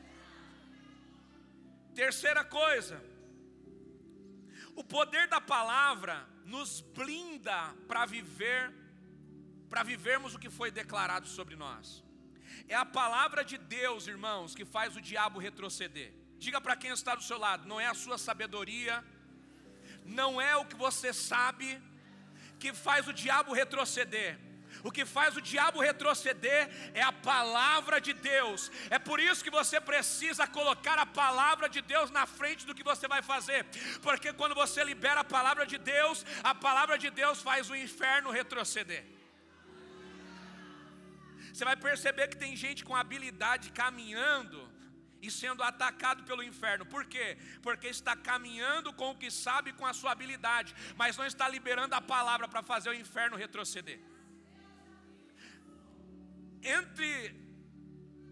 [1.93, 3.01] Terceira coisa,
[4.75, 8.73] o poder da palavra nos blinda para viver,
[9.69, 12.03] para vivermos o que foi declarado sobre nós.
[12.67, 16.13] É a palavra de Deus, irmãos, que faz o diabo retroceder.
[16.37, 19.03] Diga para quem está do seu lado, não é a sua sabedoria,
[20.05, 21.81] não é o que você sabe
[22.59, 24.39] que faz o diabo retroceder.
[24.87, 26.61] O que faz o diabo retroceder
[26.93, 28.71] é a palavra de Deus.
[28.95, 32.89] É por isso que você precisa colocar a palavra de Deus na frente do que
[32.91, 33.61] você vai fazer.
[34.05, 38.29] Porque quando você libera a palavra de Deus, a palavra de Deus faz o inferno
[38.39, 39.03] retroceder.
[41.51, 44.59] Você vai perceber que tem gente com habilidade caminhando
[45.19, 46.85] e sendo atacado pelo inferno.
[46.85, 47.39] Por quê?
[47.63, 51.95] Porque está caminhando com o que sabe, com a sua habilidade, mas não está liberando
[51.95, 53.99] a palavra para fazer o inferno retroceder
[56.65, 57.09] entre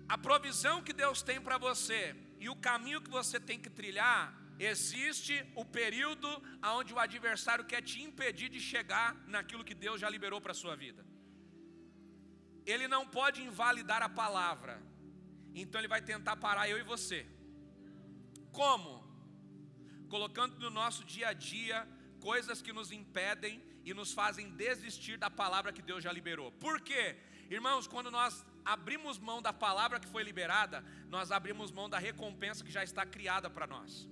[0.07, 4.21] a provisão que Deus tem para você e o caminho que você tem que trilhar,
[4.59, 6.29] existe o período
[6.77, 10.61] onde o adversário quer te impedir de chegar naquilo que Deus já liberou para a
[10.63, 11.05] sua vida.
[12.65, 14.81] Ele não pode invalidar a palavra,
[15.53, 17.25] então ele vai tentar parar eu e você.
[18.51, 18.91] Como?
[20.09, 21.87] Colocando no nosso dia a dia
[22.19, 26.51] coisas que nos impedem e nos fazem desistir da palavra que Deus já liberou.
[26.53, 27.17] Por quê?
[27.49, 32.63] Irmãos, quando nós abrimos mão da palavra que foi liberada, nós abrimos mão da recompensa
[32.63, 34.07] que já está criada para nós.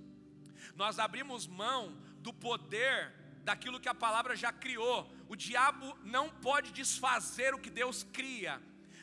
[0.76, 5.10] Nós abrimos mão do poder daquilo que a palavra já criou.
[5.28, 8.60] O diabo não pode desfazer o que Deus cria,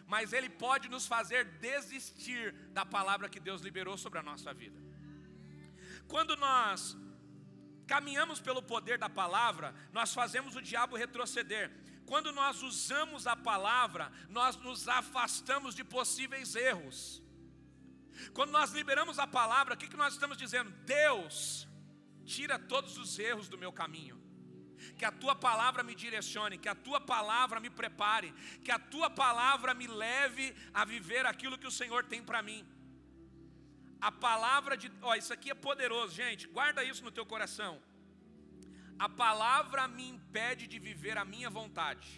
[0.08, 4.80] mas ele pode nos fazer desistir da palavra que Deus liberou sobre a nossa vida.
[6.08, 6.98] Quando nós
[7.86, 11.72] caminhamos pelo poder da palavra, nós fazemos o diabo retroceder.
[12.10, 17.00] Quando nós usamos a palavra, nós nos afastamos de possíveis erros.
[18.34, 20.72] Quando nós liberamos a palavra, o que, que nós estamos dizendo?
[20.98, 21.68] Deus,
[22.26, 24.18] tira todos os erros do meu caminho.
[24.98, 29.10] Que a tua palavra me direcione, que a tua palavra me prepare, que a tua
[29.24, 32.62] palavra me leve a viver aquilo que o Senhor tem para mim.
[34.02, 36.48] A palavra de, ó, isso aqui é poderoso, gente.
[36.48, 37.80] Guarda isso no teu coração
[39.00, 42.10] a palavra me impede de viver a minha vontade.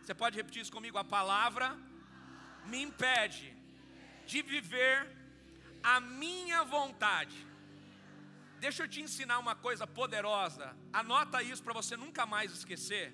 [0.00, 0.98] Você pode repetir isso comigo?
[0.98, 1.68] A palavra
[2.70, 3.48] me impede
[4.26, 4.96] de viver
[5.82, 7.38] a minha vontade.
[8.64, 10.66] Deixa eu te ensinar uma coisa poderosa.
[10.92, 13.06] Anota isso para você nunca mais esquecer.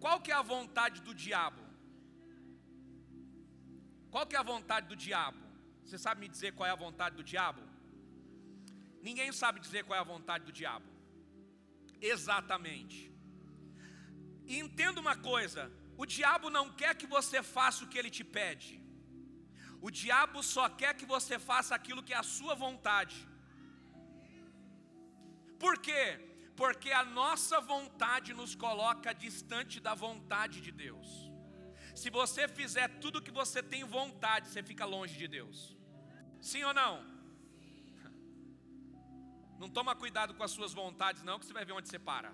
[0.00, 1.62] Qual que é a vontade do diabo?
[4.10, 5.38] Qual que é a vontade do diabo?
[5.84, 7.62] Você sabe me dizer qual é a vontade do diabo?
[9.08, 10.88] Ninguém sabe dizer qual é a vontade do diabo.
[12.00, 12.98] Exatamente.
[14.50, 15.62] E entenda uma coisa:
[16.02, 18.72] o diabo não quer que você faça o que ele te pede.
[19.86, 23.16] O diabo só quer que você faça aquilo que é a sua vontade.
[25.58, 26.04] Por quê?
[26.56, 31.08] Porque a nossa vontade nos coloca distante da vontade de Deus.
[31.94, 35.76] Se você fizer tudo o que você tem vontade, você fica longe de Deus.
[36.40, 37.13] Sim ou não?
[39.58, 42.32] Não toma cuidado com as suas vontades, não, que você vai ver onde você para.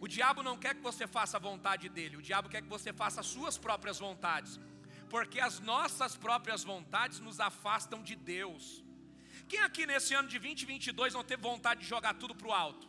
[0.00, 2.92] O diabo não quer que você faça a vontade dele, o diabo quer que você
[2.92, 4.58] faça as suas próprias vontades,
[5.10, 8.82] porque as nossas próprias vontades nos afastam de Deus.
[9.48, 12.88] Quem aqui nesse ano de 2022 não teve vontade de jogar tudo para o alto?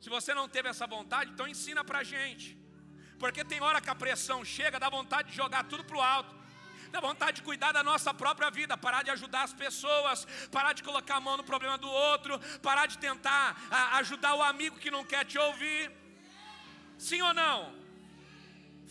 [0.00, 2.56] Se você não teve essa vontade, então ensina para a gente,
[3.18, 6.43] porque tem hora que a pressão chega, dá vontade de jogar tudo para o alto
[6.94, 10.26] dá vontade de cuidar da nossa própria vida, parar de ajudar as pessoas,
[10.56, 12.38] parar de colocar a mão no problema do outro,
[12.68, 13.44] parar de tentar
[14.00, 15.90] ajudar o amigo que não quer te ouvir.
[16.96, 17.58] Sim ou não?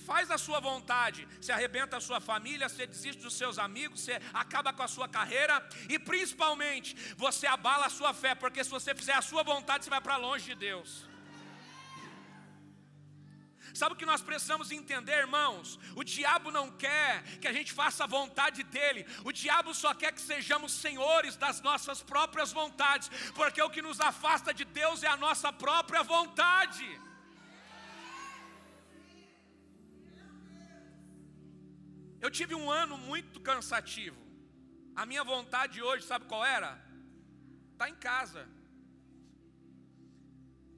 [0.06, 4.20] Faz a sua vontade, se arrebenta a sua família, você desiste dos seus amigos, você
[4.34, 5.56] acaba com a sua carreira
[5.88, 9.90] e principalmente você abala a sua fé, porque se você fizer a sua vontade, você
[9.90, 11.13] vai para longe de Deus.
[13.74, 15.80] Sabe o que nós precisamos entender, irmãos?
[15.96, 20.12] O diabo não quer que a gente faça a vontade dele, o diabo só quer
[20.14, 25.08] que sejamos senhores das nossas próprias vontades, porque o que nos afasta de Deus é
[25.08, 26.86] a nossa própria vontade.
[32.22, 34.22] Eu tive um ano muito cansativo,
[34.96, 36.80] A minha vontade hoje, sabe qual era?
[37.72, 38.48] Está em casa.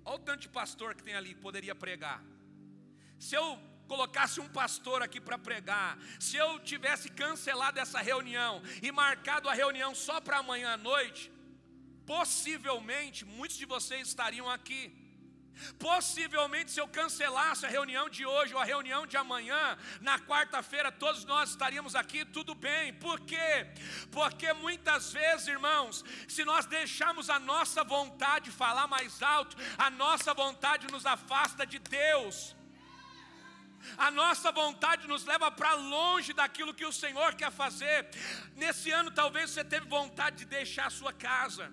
[0.05, 2.23] Olha o tanto de pastor que tem ali, poderia pregar.
[3.19, 8.91] Se eu colocasse um pastor aqui para pregar, se eu tivesse cancelado essa reunião e
[8.91, 11.31] marcado a reunião só para amanhã à noite,
[12.05, 15.05] possivelmente muitos de vocês estariam aqui.
[15.79, 20.91] Possivelmente, se eu cancelasse a reunião de hoje ou a reunião de amanhã, na quarta-feira
[20.91, 22.93] todos nós estaríamos aqui, tudo bem.
[22.93, 23.67] Por quê?
[24.11, 30.33] Porque muitas vezes, irmãos, se nós deixarmos a nossa vontade falar mais alto, a nossa
[30.33, 32.55] vontade nos afasta de Deus.
[33.97, 38.09] A nossa vontade nos leva para longe daquilo que o Senhor quer fazer.
[38.55, 41.71] Nesse ano, talvez você teve vontade de deixar a sua casa.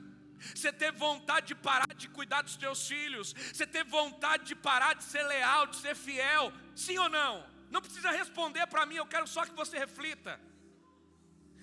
[0.55, 3.33] Você teve vontade de parar de cuidar dos teus filhos.
[3.53, 6.53] Você teve vontade de parar de ser leal, de ser fiel.
[6.75, 7.45] Sim ou não?
[7.71, 10.39] Não precisa responder para mim, eu quero só que você reflita.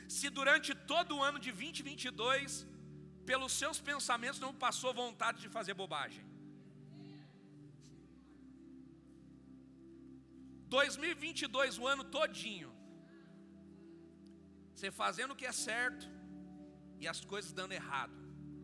[0.08, 2.66] Se durante todo o ano de 2022,
[3.26, 6.26] pelos seus pensamentos não passou vontade de fazer bobagem.
[10.70, 12.72] 2022, o ano todinho,
[14.74, 16.06] você fazendo o que é certo
[17.00, 18.18] e as coisas dando errado.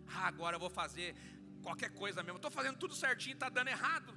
[0.07, 1.15] Ah, agora eu vou fazer
[1.61, 2.37] qualquer coisa mesmo.
[2.37, 4.13] Estou fazendo tudo certinho e está dando errado.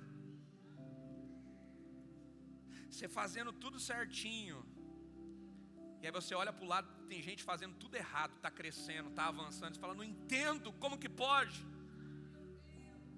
[2.91, 4.59] Você fazendo tudo certinho.
[6.01, 9.27] E aí você olha para o lado, tem gente fazendo tudo errado, está crescendo, está
[9.27, 9.75] avançando.
[9.75, 11.59] Você fala, não entendo, como que pode?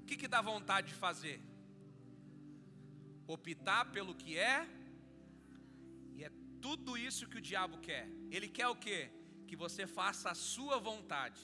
[0.01, 1.43] O que, que dá vontade de fazer?
[3.37, 4.59] Optar pelo que é,
[6.17, 6.31] e é
[6.67, 8.07] tudo isso que o diabo quer.
[8.31, 9.01] Ele quer o quê?
[9.49, 11.43] Que você faça a sua vontade,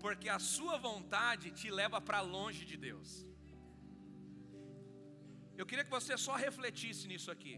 [0.00, 3.10] porque a sua vontade te leva para longe de Deus.
[5.60, 7.54] Eu queria que você só refletisse nisso aqui.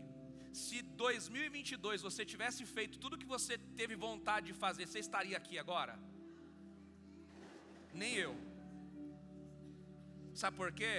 [0.65, 5.59] Se 2022 você tivesse feito tudo que você teve vontade de fazer, você estaria aqui
[5.65, 5.95] agora?
[8.03, 8.35] Nem eu.
[10.43, 10.95] Sabe por quê?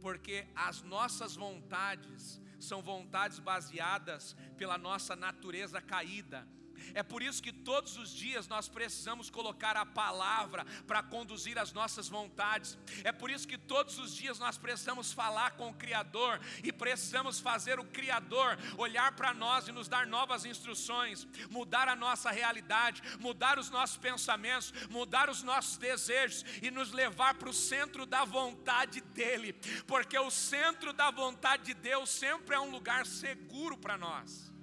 [0.00, 6.46] Porque as nossas vontades são vontades baseadas pela nossa natureza caída
[6.94, 11.72] é por isso que todos os dias nós precisamos colocar a palavra para conduzir as
[11.72, 12.78] nossas vontades.
[13.04, 17.40] É por isso que todos os dias nós precisamos falar com o Criador e precisamos
[17.40, 23.02] fazer o Criador olhar para nós e nos dar novas instruções, mudar a nossa realidade,
[23.18, 28.24] mudar os nossos pensamentos, mudar os nossos desejos e nos levar para o centro da
[28.24, 29.52] vontade dEle,
[29.86, 34.57] porque o centro da vontade de Deus sempre é um lugar seguro para nós.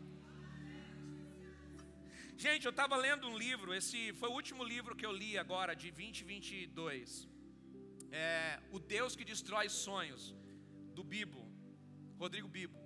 [2.46, 5.72] Gente, eu estava lendo um livro, esse foi o último livro que eu li agora,
[5.76, 7.28] de 2022.
[8.12, 10.24] É, o Deus que Destrói Sonhos,
[10.98, 11.42] do Bibo,
[12.20, 12.78] Rodrigo Bibo.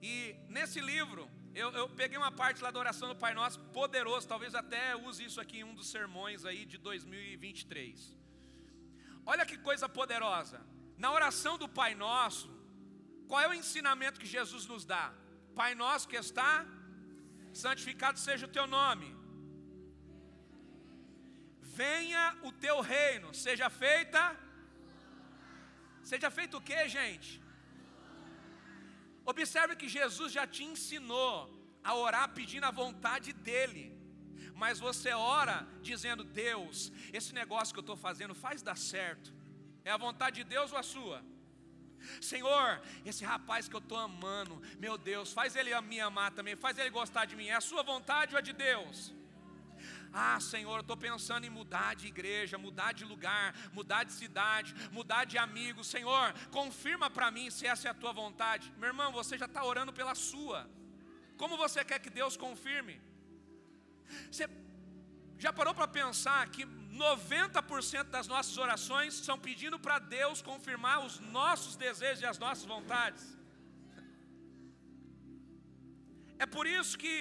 [0.00, 0.14] E
[0.48, 4.54] nesse livro, eu, eu, peguei uma parte lá da oração do Pai Nosso, poderoso, talvez
[4.54, 8.16] até use isso aqui em um dos sermões aí de 2023.
[9.26, 10.58] Olha que coisa poderosa.
[10.96, 12.50] Na oração do Pai Nosso,
[13.28, 15.12] qual é o ensinamento que Jesus nos dá?
[15.54, 16.66] Pai Nosso que está
[17.52, 19.16] santificado seja o teu nome.
[21.60, 24.36] Venha o teu reino, seja feita.
[26.02, 27.40] Seja feito o que, gente?
[29.24, 31.34] Observe que Jesus já te ensinou
[31.82, 33.96] a orar pedindo a vontade dEle.
[34.54, 39.32] Mas você ora dizendo: Deus, esse negócio que eu estou fazendo faz dar certo.
[39.84, 41.24] É a vontade de Deus ou a sua?
[42.20, 46.78] Senhor, esse rapaz que eu estou amando, meu Deus, faz ele me amar também, faz
[46.78, 47.48] ele gostar de mim.
[47.48, 49.12] É a sua vontade ou é de Deus?
[50.12, 54.74] Ah, Senhor, eu estou pensando em mudar de igreja, mudar de lugar, mudar de cidade,
[54.90, 55.84] mudar de amigo.
[55.84, 58.72] Senhor, confirma para mim se essa é a tua vontade.
[58.76, 60.68] Meu irmão, você já está orando pela sua.
[61.36, 63.00] Como você quer que Deus confirme?
[64.30, 64.48] Você
[65.44, 71.18] já parou para pensar que 90% das nossas orações são pedindo para Deus confirmar os
[71.38, 73.24] nossos desejos e as nossas vontades.
[76.38, 77.14] É por isso que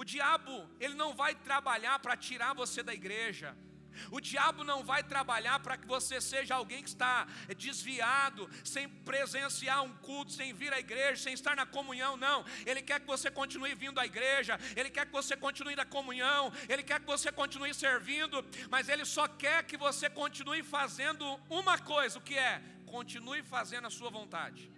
[0.00, 3.56] o diabo, ele não vai trabalhar para tirar você da igreja.
[4.10, 7.26] O diabo não vai trabalhar para que você seja alguém que está
[7.56, 12.44] desviado, sem presenciar um culto, sem vir à igreja, sem estar na comunhão, não.
[12.64, 16.52] Ele quer que você continue vindo à igreja, ele quer que você continue na comunhão,
[16.68, 21.78] ele quer que você continue servindo, mas ele só quer que você continue fazendo uma
[21.78, 22.62] coisa, o que é?
[22.86, 24.70] Continue fazendo a sua vontade.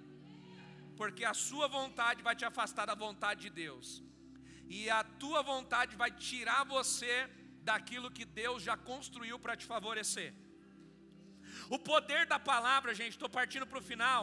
[0.96, 4.02] Porque a sua vontade vai te afastar da vontade de Deus.
[4.68, 7.28] E a tua vontade vai tirar você
[7.68, 10.30] daquilo que Deus já construiu para te favorecer.
[11.76, 14.22] O poder da palavra, gente, estou partindo para o final,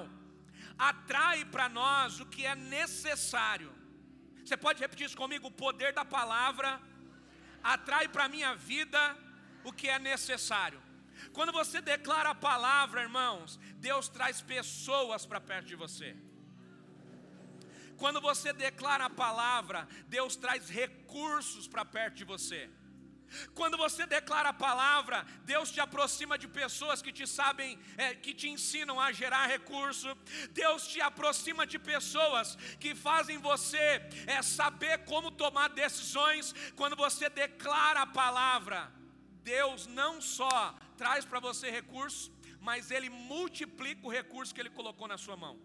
[0.90, 3.72] atrai para nós o que é necessário.
[4.44, 5.48] Você pode repetir isso comigo?
[5.48, 6.70] O poder da palavra
[7.76, 9.02] atrai para a minha vida
[9.70, 10.82] o que é necessário.
[11.38, 16.10] Quando você declara a palavra, irmãos, Deus traz pessoas para perto de você.
[18.02, 22.62] Quando você declara a palavra, Deus traz recursos para perto de você.
[23.54, 28.34] Quando você declara a palavra, Deus te aproxima de pessoas que te sabem, é, que
[28.34, 30.10] te ensinam a gerar recurso.
[30.52, 33.86] Deus te aproxima de pessoas que fazem você
[34.28, 36.54] é, saber como tomar decisões.
[36.76, 38.92] Quando você declara a palavra,
[39.44, 45.08] Deus não só traz para você recursos, mas Ele multiplica o recurso que Ele colocou
[45.08, 45.60] na sua mão.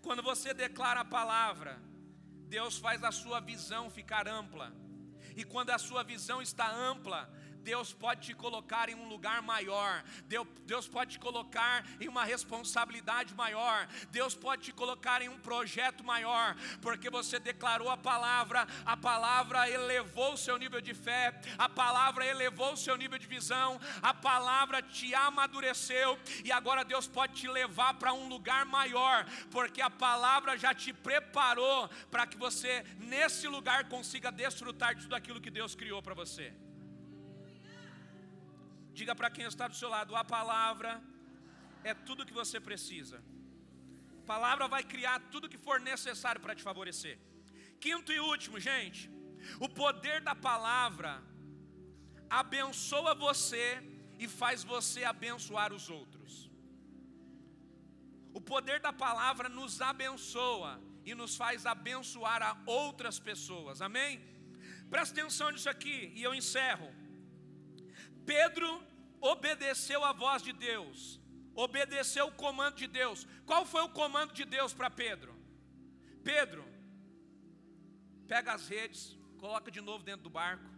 [0.00, 1.80] Quando você declara a palavra,
[2.48, 4.72] Deus faz a sua visão ficar ampla.
[5.36, 7.28] E quando a sua visão está ampla,
[7.62, 10.04] Deus pode te colocar em um lugar maior,
[10.66, 16.04] Deus pode te colocar em uma responsabilidade maior, Deus pode te colocar em um projeto
[16.04, 21.68] maior, porque você declarou a palavra, a palavra elevou o seu nível de fé, a
[21.68, 27.34] palavra elevou o seu nível de visão, a palavra te amadureceu, e agora Deus pode
[27.34, 32.84] te levar para um lugar maior, porque a palavra já te preparou para que você,
[32.98, 36.52] nesse lugar, consiga desfrutar de tudo aquilo que Deus criou para você.
[38.98, 41.02] Diga para quem está do seu lado: a palavra
[41.82, 43.18] é tudo que você precisa.
[44.22, 47.18] A palavra vai criar tudo que for necessário para te favorecer.
[47.80, 49.10] Quinto e último, gente,
[49.58, 51.12] o poder da palavra
[52.42, 53.66] abençoa você
[54.18, 56.50] e faz você abençoar os outros.
[58.32, 63.82] O poder da palavra nos abençoa e nos faz abençoar a outras pessoas.
[63.82, 64.20] Amém?
[64.88, 66.88] Presta atenção nisso aqui e eu encerro.
[68.24, 68.82] Pedro
[69.20, 71.20] obedeceu a voz de Deus,
[71.54, 73.26] obedeceu o comando de Deus.
[73.46, 75.34] Qual foi o comando de Deus para Pedro?
[76.24, 76.64] Pedro,
[78.26, 80.68] pega as redes, coloca de novo dentro do barco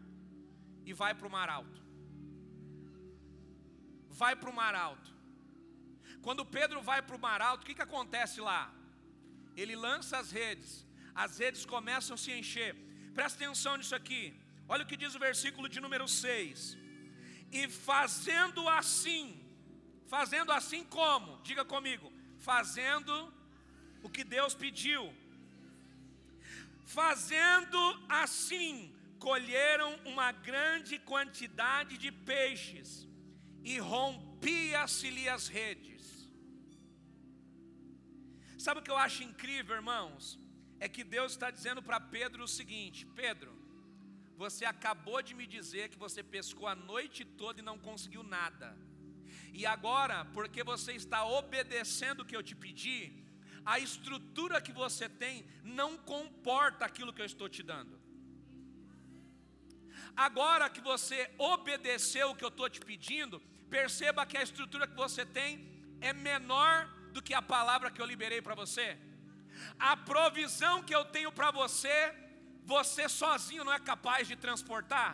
[0.84, 1.82] e vai para o mar alto.
[4.08, 5.12] Vai para o mar alto.
[6.22, 8.72] Quando Pedro vai para o mar alto, o que, que acontece lá?
[9.56, 12.74] Ele lança as redes, as redes começam a se encher.
[13.14, 14.22] Presta atenção nisso aqui.
[14.68, 16.83] Olha o que diz o versículo de número 6
[17.54, 19.24] e fazendo assim,
[20.08, 21.40] fazendo assim como?
[21.48, 23.32] Diga comigo, fazendo
[24.02, 25.02] o que Deus pediu.
[26.84, 27.78] Fazendo
[28.08, 33.08] assim, colheram uma grande quantidade de peixes
[33.62, 36.02] e rompia-se-lhe as redes.
[38.58, 40.38] Sabe o que eu acho incrível, irmãos?
[40.80, 43.52] É que Deus está dizendo para Pedro o seguinte: Pedro,
[44.46, 48.68] você acabou de me dizer que você pescou a noite toda e não conseguiu nada.
[49.58, 52.98] E agora, porque você está obedecendo o que eu te pedi,
[53.72, 55.34] a estrutura que você tem
[55.80, 57.94] não comporta aquilo que eu estou te dando.
[60.26, 63.40] Agora que você obedeceu o que eu estou te pedindo,
[63.76, 65.50] perceba que a estrutura que você tem
[66.00, 66.74] é menor
[67.14, 68.88] do que a palavra que eu liberei para você.
[69.78, 71.96] A provisão que eu tenho para você
[72.72, 75.12] você sozinho não é capaz de transportar?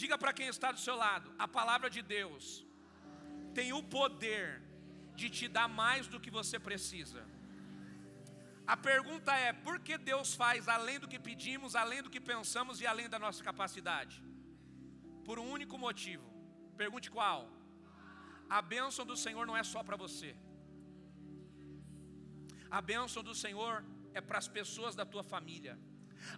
[0.00, 2.44] Diga para quem está do seu lado: a palavra de Deus
[3.58, 4.46] tem o poder
[5.20, 7.22] de te dar mais do que você precisa.
[8.66, 12.80] A pergunta é: por que Deus faz além do que pedimos, além do que pensamos
[12.80, 14.16] e além da nossa capacidade?
[15.26, 16.26] Por um único motivo.
[16.82, 17.40] Pergunte qual?
[18.58, 20.30] A bênção do Senhor não é só para você.
[22.78, 25.74] A bênção do Senhor é para as pessoas da tua família.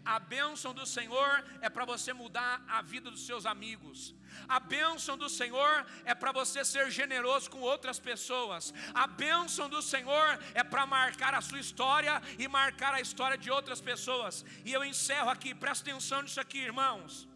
[0.05, 4.15] A bênção do Senhor é para você mudar a vida dos seus amigos.
[4.49, 8.73] A bênção do Senhor é para você ser generoso com outras pessoas.
[8.95, 13.51] A bênção do Senhor é para marcar a sua história e marcar a história de
[13.51, 14.45] outras pessoas.
[14.65, 17.29] E eu encerro aqui, presta atenção nisso aqui, irmãos.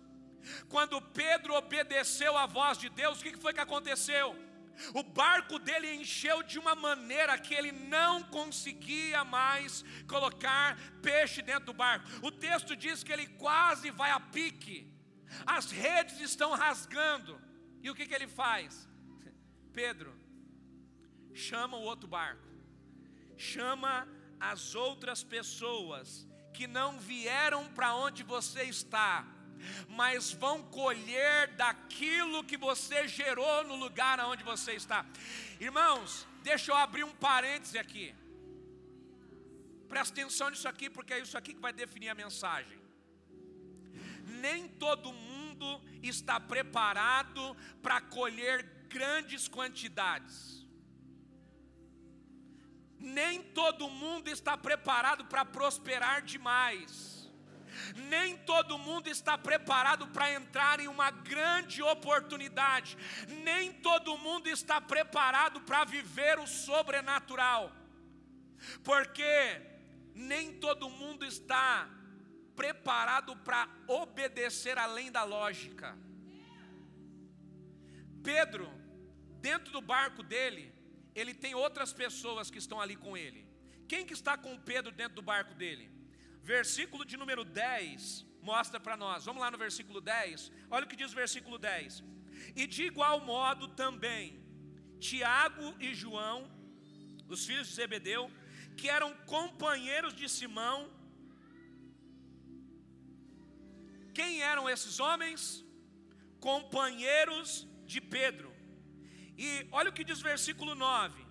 [0.69, 4.50] Quando Pedro obedeceu à voz de Deus, o que foi que aconteceu?
[4.95, 11.67] O barco dele encheu de uma maneira que ele não conseguia mais colocar peixe dentro
[11.67, 12.09] do barco.
[12.23, 14.93] O texto diz que ele quase vai a pique,
[15.47, 17.41] as redes estão rasgando.
[17.83, 18.89] E o que, que ele faz?
[19.73, 20.19] Pedro,
[21.33, 22.49] chama o outro barco,
[23.37, 24.07] chama
[24.39, 29.27] as outras pessoas que não vieram para onde você está
[29.89, 35.05] mas vão colher daquilo que você gerou no lugar onde você está.
[35.59, 38.15] Irmãos, deixa eu abrir um parêntese aqui.
[39.89, 42.79] Presta atenção nisso aqui, porque é isso aqui que vai definir a mensagem.
[44.45, 50.67] Nem todo mundo está preparado para colher grandes quantidades.
[52.99, 57.20] Nem todo mundo está preparado para prosperar demais.
[58.09, 62.97] Nem todo mundo está preparado para entrar em uma grande oportunidade.
[63.45, 67.73] Nem todo mundo está preparado para viver o sobrenatural.
[68.85, 69.61] Porque
[70.15, 71.89] nem todo mundo está
[72.55, 75.97] preparado para obedecer além da lógica.
[78.23, 78.71] Pedro,
[79.41, 80.73] dentro do barco dele,
[81.15, 83.49] ele tem outras pessoas que estão ali com ele.
[83.89, 85.91] Quem que está com Pedro dentro do barco dele?
[86.43, 89.25] Versículo de número 10 mostra para nós.
[89.25, 90.51] Vamos lá no versículo 10.
[90.71, 92.03] Olha o que diz o versículo 10.
[92.57, 94.41] E de igual modo também
[94.99, 96.51] Tiago e João,
[97.29, 98.31] os filhos de Zebedeu,
[98.77, 100.91] que eram companheiros de Simão.
[104.15, 105.65] Quem eram esses homens?
[106.41, 108.51] Companheiros de Pedro.
[109.37, 111.27] E olha o que diz o versículo 9.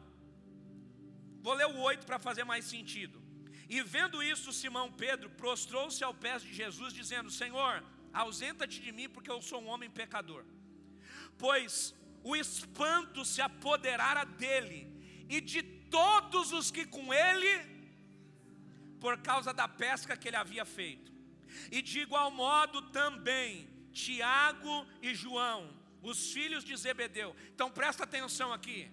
[1.41, 3.18] Vou ler o 8 para fazer mais sentido.
[3.69, 9.07] E vendo isso, Simão Pedro prostrou-se ao pé de Jesus, dizendo: Senhor, ausenta-te de mim,
[9.07, 10.43] porque eu sou um homem pecador.
[11.37, 11.93] Pois
[12.23, 14.91] o espanto se apoderara dele
[15.29, 17.79] e de todos os que com ele,
[18.99, 21.11] por causa da pesca que ele havia feito.
[21.71, 27.35] E de igual modo também Tiago e João, os filhos de Zebedeu.
[27.53, 28.89] Então presta atenção aqui.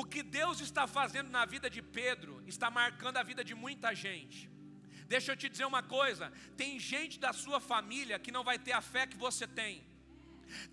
[0.00, 3.94] O que Deus está fazendo na vida de Pedro está marcando a vida de muita
[3.94, 4.40] gente.
[5.12, 8.72] Deixa eu te dizer uma coisa: tem gente da sua família que não vai ter
[8.72, 9.74] a fé que você tem.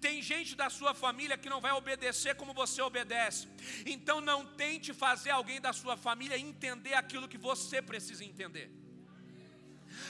[0.02, 3.48] Tem gente da sua família que não vai obedecer como você obedece.
[3.86, 8.70] Então não tente fazer alguém da sua família entender aquilo que você precisa entender.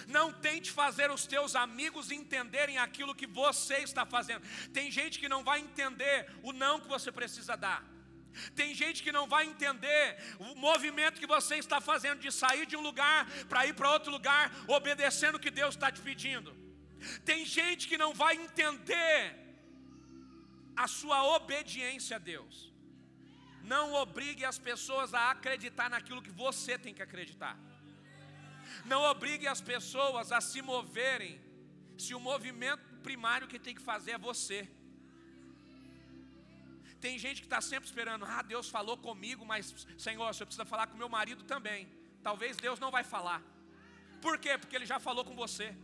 [0.08, 4.44] Não tente fazer os teus amigos entenderem aquilo que você está fazendo.
[4.72, 7.93] Tem gente que não vai entender o não que você precisa dar.
[8.56, 12.76] Tem gente que não vai entender o movimento que você está fazendo de sair de
[12.76, 16.52] um lugar para ir para outro lugar, obedecendo o que Deus está te pedindo.
[17.26, 19.18] Tem gente que não vai entender
[20.76, 22.56] a sua obediência a Deus.
[23.64, 27.58] Não obrigue as pessoas a acreditar naquilo que você tem que acreditar.
[28.86, 31.40] Não obrigue as pessoas a se moverem
[31.98, 34.70] se o movimento primário que tem que fazer é você.
[37.04, 39.64] Tem gente que está sempre esperando, ah, Deus falou comigo, mas
[39.98, 41.82] Senhor, você precisa falar com meu marido também.
[42.28, 43.42] Talvez Deus não vai falar.
[44.22, 44.58] Por quê?
[44.58, 45.76] Porque Ele já falou com você.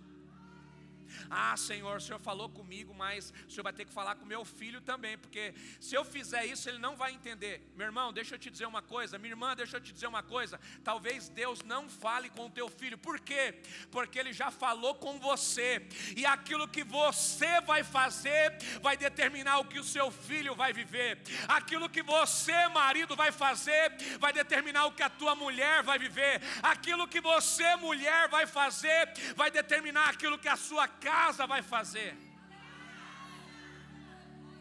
[1.30, 4.44] Ah, Senhor, o Senhor falou comigo, mas o Senhor vai ter que falar com meu
[4.44, 7.70] filho também, porque se eu fizer isso, ele não vai entender.
[7.76, 10.24] Meu irmão, deixa eu te dizer uma coisa, minha irmã, deixa eu te dizer uma
[10.24, 10.60] coisa.
[10.84, 13.62] Talvez Deus não fale com o teu filho, por quê?
[13.92, 19.66] Porque ele já falou com você, e aquilo que você vai fazer vai determinar o
[19.66, 23.80] que o seu filho vai viver, aquilo que você, marido, vai fazer
[24.20, 29.10] vai determinar o que a tua mulher vai viver, aquilo que você, mulher, vai fazer
[29.36, 32.12] vai determinar aquilo que a sua casa vai fazer.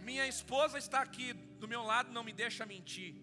[0.08, 1.32] Minha esposa está aqui
[1.62, 3.14] do meu lado, não me deixa mentir.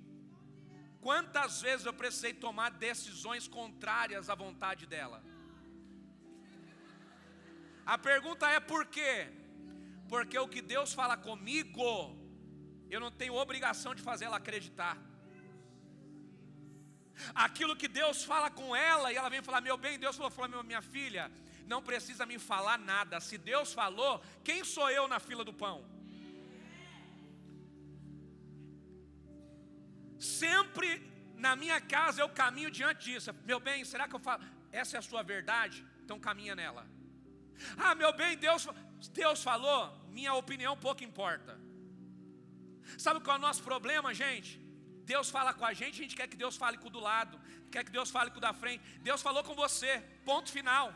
[1.05, 5.19] Quantas vezes eu precisei tomar decisões contrárias à vontade dela?
[7.93, 9.15] A pergunta é por quê?
[10.09, 11.89] Porque o que Deus fala comigo,
[12.89, 14.97] eu não tenho obrigação de fazê-la acreditar.
[17.33, 20.63] Aquilo que Deus fala com ela, e ela vem falar: Meu bem, Deus falou, falou
[20.63, 21.31] minha filha,
[21.67, 23.19] não precisa me falar nada.
[23.19, 25.77] Se Deus falou, quem sou eu na fila do pão?
[30.19, 30.89] Sempre
[31.35, 33.33] na minha casa eu caminho diante disso.
[33.43, 34.43] Meu bem, será que eu falo?
[34.71, 35.85] Essa é a sua verdade?
[36.03, 36.85] Então caminha nela.
[37.77, 38.67] Ah, meu bem, Deus,
[39.11, 41.59] Deus falou, minha opinião pouco importa.
[42.97, 44.51] Sabe qual é o nosso problema, gente?
[45.05, 47.39] Deus fala com a gente, a gente quer que Deus fale com o do lado,
[47.71, 48.83] quer que Deus fale com o da frente.
[49.01, 50.93] Deus falou com você, ponto final.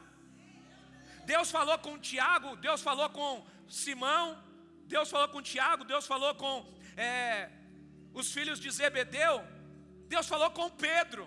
[1.31, 3.45] Deus falou com Tiago, Deus falou com
[3.79, 4.25] Simão,
[4.93, 6.55] Deus falou com Tiago, Deus falou com
[6.97, 7.51] é,
[8.19, 9.35] os filhos de Zebedeu,
[10.13, 11.25] Deus falou com Pedro.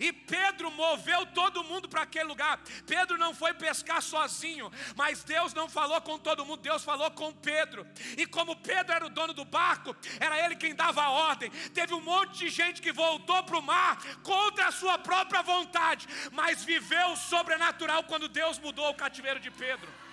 [0.00, 2.60] E Pedro moveu todo mundo para aquele lugar.
[2.86, 7.32] Pedro não foi pescar sozinho, mas Deus não falou com todo mundo, Deus falou com
[7.32, 7.86] Pedro.
[8.16, 11.50] E como Pedro era o dono do barco, era ele quem dava a ordem.
[11.72, 16.06] Teve um monte de gente que voltou para o mar contra a sua própria vontade,
[16.32, 20.03] mas viveu o sobrenatural quando Deus mudou o cativeiro de Pedro.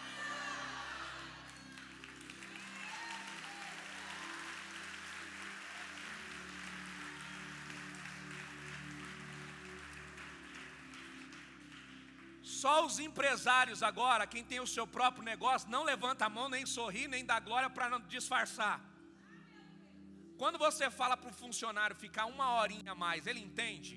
[12.62, 16.66] Só os empresários agora, quem tem o seu próprio negócio, não levanta a mão, nem
[16.76, 18.76] sorri, nem dá glória para não disfarçar.
[20.42, 23.96] Quando você fala para o funcionário ficar uma horinha a mais, ele entende?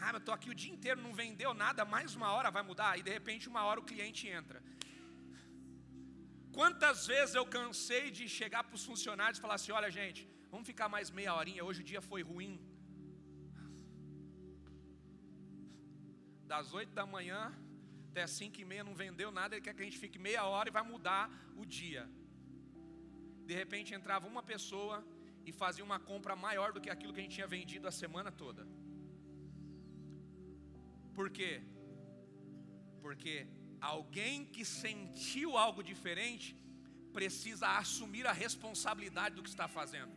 [0.00, 2.92] Ah, eu estou aqui o dia inteiro, não vendeu nada, mais uma hora vai mudar.
[3.00, 4.60] E de repente, uma hora o cliente entra.
[6.58, 10.22] Quantas vezes eu cansei de chegar para os funcionários e falar assim: olha, gente,
[10.52, 12.54] vamos ficar mais meia horinha, hoje o dia foi ruim.
[16.46, 17.40] Das oito da manhã
[18.16, 20.70] até cinco e meia não vendeu nada, ele quer que a gente fique meia hora
[20.70, 21.24] e vai mudar
[21.54, 22.08] o dia.
[23.44, 25.04] De repente entrava uma pessoa
[25.44, 28.32] e fazia uma compra maior do que aquilo que a gente tinha vendido a semana
[28.32, 28.66] toda.
[31.14, 31.52] Por quê?
[33.02, 33.46] Porque
[33.78, 36.56] alguém que sentiu algo diferente
[37.12, 40.14] precisa assumir a responsabilidade do que está fazendo.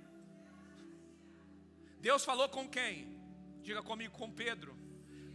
[1.99, 2.95] Deus falou com quem?
[3.61, 4.78] Diga comigo, com Pedro.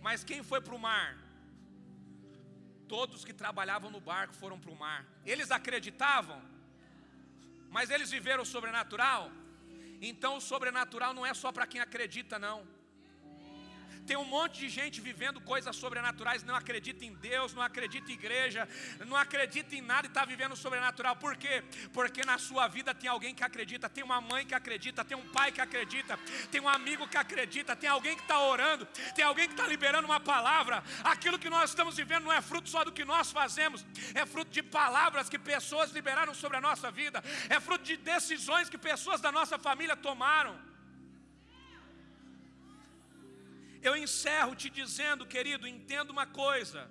[0.06, 1.10] Mas quem foi para o mar?
[2.94, 5.00] Todos que trabalhavam no barco foram para o mar.
[5.24, 6.40] Eles acreditavam,
[7.70, 9.22] mas eles viveram o sobrenatural.
[10.02, 12.58] Então o sobrenatural não é só para quem acredita, não.
[14.06, 18.14] Tem um monte de gente vivendo coisas sobrenaturais, não acredita em Deus, não acredita em
[18.14, 18.68] igreja,
[19.06, 21.16] não acredita em nada e está vivendo sobrenatural.
[21.16, 21.62] Por quê?
[21.92, 25.28] Porque na sua vida tem alguém que acredita, tem uma mãe que acredita, tem um
[25.28, 26.18] pai que acredita,
[26.50, 30.06] tem um amigo que acredita, tem alguém que está orando, tem alguém que está liberando
[30.06, 30.82] uma palavra.
[31.02, 33.84] Aquilo que nós estamos vivendo não é fruto só do que nós fazemos,
[34.14, 38.68] é fruto de palavras que pessoas liberaram sobre a nossa vida, é fruto de decisões
[38.68, 40.73] que pessoas da nossa família tomaram.
[43.84, 46.90] Eu encerro te dizendo, querido, entenda uma coisa.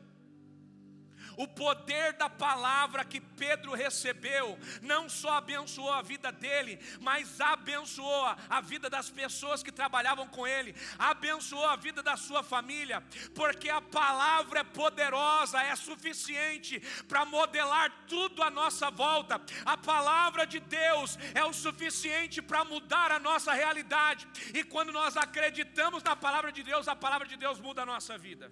[1.37, 8.25] O poder da palavra que Pedro recebeu não só abençoou a vida dele, mas abençoou
[8.49, 13.03] a vida das pessoas que trabalhavam com ele, abençoou a vida da sua família,
[13.33, 19.41] porque a palavra é poderosa, é suficiente para modelar tudo à nossa volta.
[19.65, 25.17] A palavra de Deus é o suficiente para mudar a nossa realidade, e quando nós
[25.17, 28.51] acreditamos na palavra de Deus, a palavra de Deus muda a nossa vida.